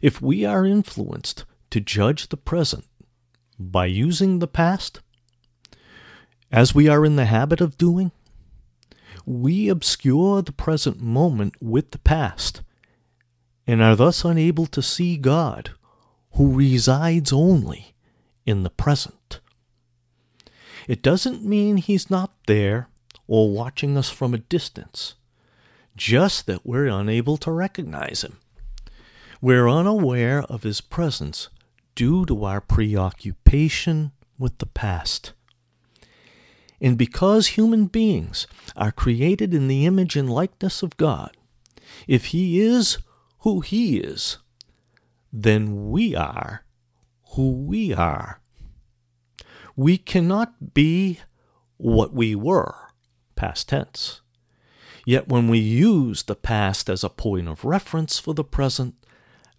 If 0.00 0.22
we 0.22 0.44
are 0.44 0.64
influenced 0.64 1.44
to 1.70 1.80
judge 1.80 2.28
the 2.28 2.36
present 2.36 2.84
by 3.58 3.86
using 3.86 4.38
the 4.38 4.48
past, 4.48 5.00
as 6.50 6.74
we 6.74 6.88
are 6.88 7.04
in 7.04 7.16
the 7.16 7.26
habit 7.26 7.60
of 7.60 7.76
doing, 7.76 8.12
we 9.26 9.68
obscure 9.68 10.40
the 10.40 10.52
present 10.52 11.00
moment 11.00 11.54
with 11.60 11.90
the 11.90 11.98
past 11.98 12.62
and 13.68 13.82
are 13.82 13.94
thus 13.94 14.24
unable 14.24 14.64
to 14.64 14.80
see 14.80 15.18
God, 15.18 15.72
who 16.32 16.56
resides 16.56 17.34
only 17.34 17.94
in 18.46 18.62
the 18.62 18.70
present. 18.70 19.40
It 20.88 21.02
doesn't 21.02 21.44
mean 21.44 21.76
He's 21.76 22.10
not 22.10 22.32
there 22.46 22.88
or 23.26 23.52
watching 23.52 23.98
us 23.98 24.08
from 24.08 24.32
a 24.32 24.38
distance, 24.38 25.16
just 25.94 26.46
that 26.46 26.64
we're 26.64 26.86
unable 26.86 27.36
to 27.36 27.52
recognize 27.52 28.24
Him. 28.24 28.38
We're 29.42 29.68
unaware 29.68 30.44
of 30.44 30.62
His 30.62 30.80
presence 30.80 31.50
due 31.94 32.24
to 32.24 32.44
our 32.44 32.62
preoccupation 32.62 34.12
with 34.38 34.56
the 34.58 34.66
past. 34.66 35.34
And 36.80 36.96
because 36.96 37.48
human 37.48 37.84
beings 37.84 38.46
are 38.76 38.92
created 38.92 39.52
in 39.52 39.68
the 39.68 39.84
image 39.84 40.16
and 40.16 40.30
likeness 40.30 40.82
of 40.82 40.96
God, 40.96 41.36
if 42.06 42.26
He 42.26 42.60
is 42.60 42.96
who 43.40 43.60
He 43.60 43.98
is, 43.98 44.38
then 45.32 45.90
we 45.90 46.14
are 46.14 46.64
who 47.32 47.52
we 47.52 47.92
are. 47.92 48.40
We 49.76 49.98
cannot 49.98 50.74
be 50.74 51.20
what 51.76 52.12
we 52.12 52.34
were, 52.34 52.74
past 53.36 53.68
tense. 53.68 54.20
Yet 55.06 55.28
when 55.28 55.48
we 55.48 55.58
use 55.58 56.24
the 56.24 56.34
past 56.34 56.90
as 56.90 57.04
a 57.04 57.08
point 57.08 57.48
of 57.48 57.64
reference 57.64 58.18
for 58.18 58.34
the 58.34 58.44
present, 58.44 58.94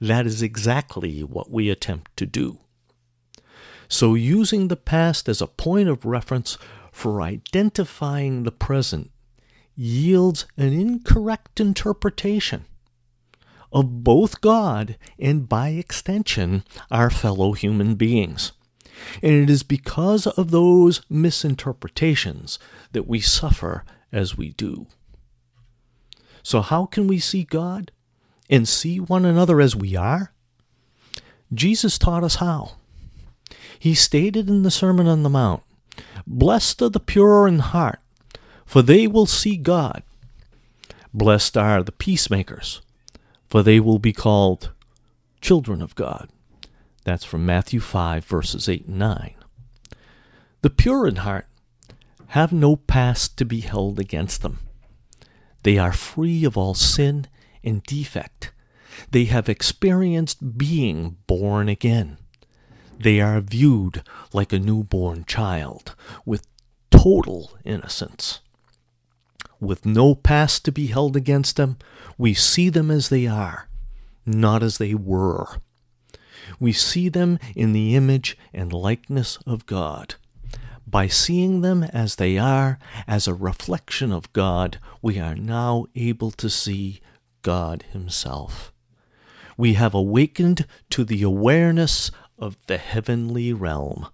that 0.02 0.26
is 0.26 0.42
exactly 0.42 1.24
what 1.24 1.50
we 1.50 1.70
attempt 1.70 2.16
to 2.18 2.26
do. 2.26 2.60
So, 3.88 4.14
using 4.14 4.68
the 4.68 4.76
past 4.76 5.28
as 5.28 5.42
a 5.42 5.48
point 5.48 5.90
of 5.90 6.06
reference 6.06 6.58
for 6.92 7.22
identifying 7.22 8.44
the 8.44 8.52
present 8.52 9.12
yields 9.76 10.46
an 10.58 10.74
incorrect 10.74 11.60
interpretation 11.60 12.66
of 13.72 14.04
both 14.04 14.42
God 14.42 14.98
and, 15.18 15.48
by 15.48 15.70
extension, 15.70 16.64
our 16.90 17.10
fellow 17.10 17.54
human 17.54 17.96
beings. 17.96 18.52
And 19.22 19.34
it 19.34 19.50
is 19.50 19.64
because 19.64 20.28
of 20.28 20.52
those 20.52 21.02
misinterpretations 21.10 22.60
that 22.92 23.08
we 23.08 23.20
suffer 23.22 23.86
as 24.12 24.38
we 24.38 24.52
do. 24.52 24.88
So, 26.44 26.62
how 26.62 26.86
can 26.86 27.08
we 27.08 27.20
see 27.20 27.44
God? 27.44 27.92
and 28.50 28.68
see 28.68 29.00
one 29.00 29.26
another 29.26 29.62
as 29.62 29.76
we 29.76 29.96
are? 29.96 30.34
Jesus 31.54 31.98
taught 31.98 32.24
us 32.24 32.36
how. 32.36 32.74
He 33.78 33.94
stated 33.94 34.50
in 34.50 34.64
the 34.64 34.72
Sermon 34.72 35.08
on 35.08 35.24
the 35.24 35.30
Mount, 35.30 35.64
Blessed 36.26 36.82
are 36.82 36.90
the 36.90 37.00
pure 37.00 37.48
in 37.48 37.60
heart, 37.60 38.00
for 38.66 38.82
they 38.82 39.08
will 39.08 39.26
see 39.26 39.56
God. 39.56 40.04
Blessed 41.14 41.58
are 41.58 41.84
the 41.84 41.92
peacemakers, 41.92 42.82
for 43.50 43.64
they 43.64 43.80
will 43.80 44.00
be 44.00 44.14
called 44.14 44.72
children 45.42 45.82
of 45.82 45.96
God. 45.96 46.30
That's 47.04 47.24
from 47.26 47.46
Matthew 47.46 47.80
5, 47.80 48.26
verses 48.26 48.70
8 48.70 48.86
and 48.86 49.00
9. 49.00 49.34
The 50.62 50.70
pure 50.70 51.08
in 51.08 51.18
heart 51.18 51.48
have 52.28 52.52
no 52.52 52.76
past 52.76 53.38
to 53.38 53.46
be 53.46 53.62
held 53.62 54.00
against 54.00 54.42
them. 54.42 54.60
They 55.64 55.78
are 55.78 55.94
free 55.94 56.44
of 56.44 56.58
all 56.58 56.74
sin 56.74 57.28
and 57.64 57.82
defect. 57.84 58.52
They 59.12 59.26
have 59.26 59.50
experienced 59.50 60.58
being 60.58 61.18
born 61.26 61.70
again. 61.70 62.18
They 62.98 63.22
are 63.22 63.40
viewed 63.40 64.04
like 64.34 64.52
a 64.52 64.60
newborn 64.60 65.24
child 65.26 65.96
with 66.26 66.46
total 66.92 67.58
innocence. 67.64 68.42
With 69.60 69.86
no 69.86 70.16
past 70.16 70.66
to 70.66 70.72
be 70.72 70.88
held 70.88 71.16
against 71.16 71.56
them, 71.56 71.78
we 72.20 72.34
see 72.34 72.68
them 72.70 72.92
as 72.92 73.08
they 73.08 73.26
are, 73.26 73.70
not 74.26 74.62
as 74.62 74.78
they 74.78 74.94
were. 74.94 75.48
We 76.60 76.74
see 76.74 77.08
them 77.08 77.40
in 77.56 77.72
the 77.72 77.96
image 77.96 78.38
and 78.54 78.74
likeness 78.74 79.40
of 79.48 79.66
God. 79.66 80.16
By 80.86 81.08
seeing 81.08 81.62
them 81.62 81.84
as 81.84 82.18
they 82.18 82.38
are, 82.38 82.78
as 83.08 83.26
a 83.26 83.34
reflection 83.34 84.12
of 84.12 84.34
God, 84.34 84.80
we 85.02 85.18
are 85.18 85.34
now 85.34 85.86
able 85.96 86.32
to 86.32 86.50
see 86.50 87.00
God 87.42 87.86
Himself. 87.94 88.74
We 89.56 89.76
have 89.76 89.94
awakened 89.94 90.66
to 90.90 91.06
the 91.06 91.24
awareness 91.24 92.12
of 92.38 92.58
the 92.68 92.80
heavenly 92.80 93.54
realm. 93.54 94.08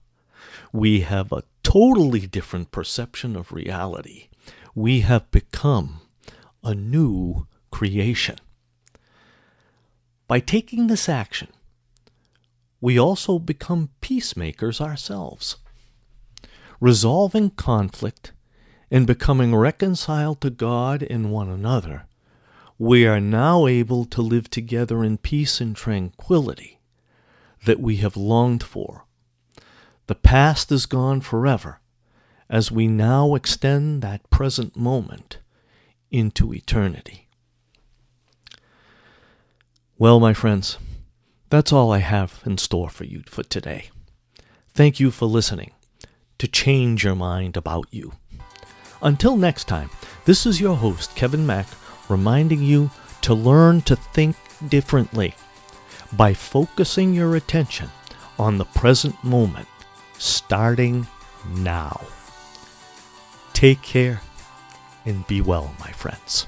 We 0.72 1.02
have 1.02 1.32
a 1.32 1.44
totally 1.64 2.28
different 2.28 2.70
perception 2.72 3.36
of 3.36 3.52
reality. 3.52 4.28
We 4.76 5.02
have 5.02 5.32
become 5.32 6.02
a 6.64 6.76
new 6.76 7.48
creation. 7.76 8.38
By 10.30 10.40
taking 10.40 10.88
this 10.88 11.10
action, 11.10 11.50
we 12.80 12.98
also 12.98 13.38
become 13.38 13.90
peacemakers 14.00 14.80
ourselves. 14.80 15.58
Resolving 16.80 17.50
conflict 17.50 18.32
and 18.90 19.06
becoming 19.06 19.54
reconciled 19.54 20.40
to 20.40 20.50
God 20.50 21.04
and 21.04 21.34
one 21.34 21.50
another, 21.50 22.06
we 22.80 23.06
are 23.06 23.20
now 23.20 23.68
able 23.68 24.06
to 24.06 24.22
live 24.22 24.50
together 24.50 25.04
in 25.04 25.18
peace 25.18 25.60
and 25.60 25.76
tranquility 25.76 26.80
that 27.66 27.82
we 27.82 27.98
have 27.98 28.16
longed 28.16 28.64
for. 28.64 29.04
The 30.08 30.16
past 30.16 30.72
is 30.72 30.86
gone 30.86 31.20
forever 31.20 31.82
as 32.50 32.72
we 32.72 32.88
now 32.88 33.36
extend 33.36 34.02
that 34.02 34.30
present 34.30 34.78
moment 34.78 35.40
into 36.10 36.54
eternity. 36.54 37.25
Well, 39.98 40.20
my 40.20 40.34
friends, 40.34 40.78
that's 41.50 41.72
all 41.72 41.90
I 41.94 42.00
have 42.00 42.42
in 42.46 42.58
store 42.58 42.90
for 42.90 43.06
you 43.06 43.24
for 43.28 43.44
today. 43.44 43.92
Thank 44.74 45.00
you 45.00 45.10
for 45.10 45.26
listening 45.26 45.72
to 46.38 46.50
change 46.50 47.06
your 47.06 47.16
mind 47.16 47.56
about 47.56 47.88
you. 47.92 48.12
Until 49.02 49.38
next 49.38 49.70
time, 49.70 49.90
this 50.26 50.46
is 50.46 50.60
your 50.60 50.76
host, 50.76 51.16
Kevin 51.16 51.46
Mack, 51.46 51.68
reminding 52.10 52.62
you 52.62 52.92
to 53.22 53.34
learn 53.34 53.84
to 53.84 53.96
think 53.96 54.36
differently 54.68 55.34
by 56.12 56.34
focusing 56.34 57.14
your 57.14 57.38
attention 57.38 57.90
on 58.38 58.58
the 58.58 58.66
present 58.66 59.24
moment, 59.24 59.68
starting 60.18 61.08
now. 61.56 62.02
Take 63.54 63.82
care 63.82 64.20
and 65.06 65.26
be 65.26 65.40
well, 65.40 65.74
my 65.80 65.92
friends. 65.94 66.48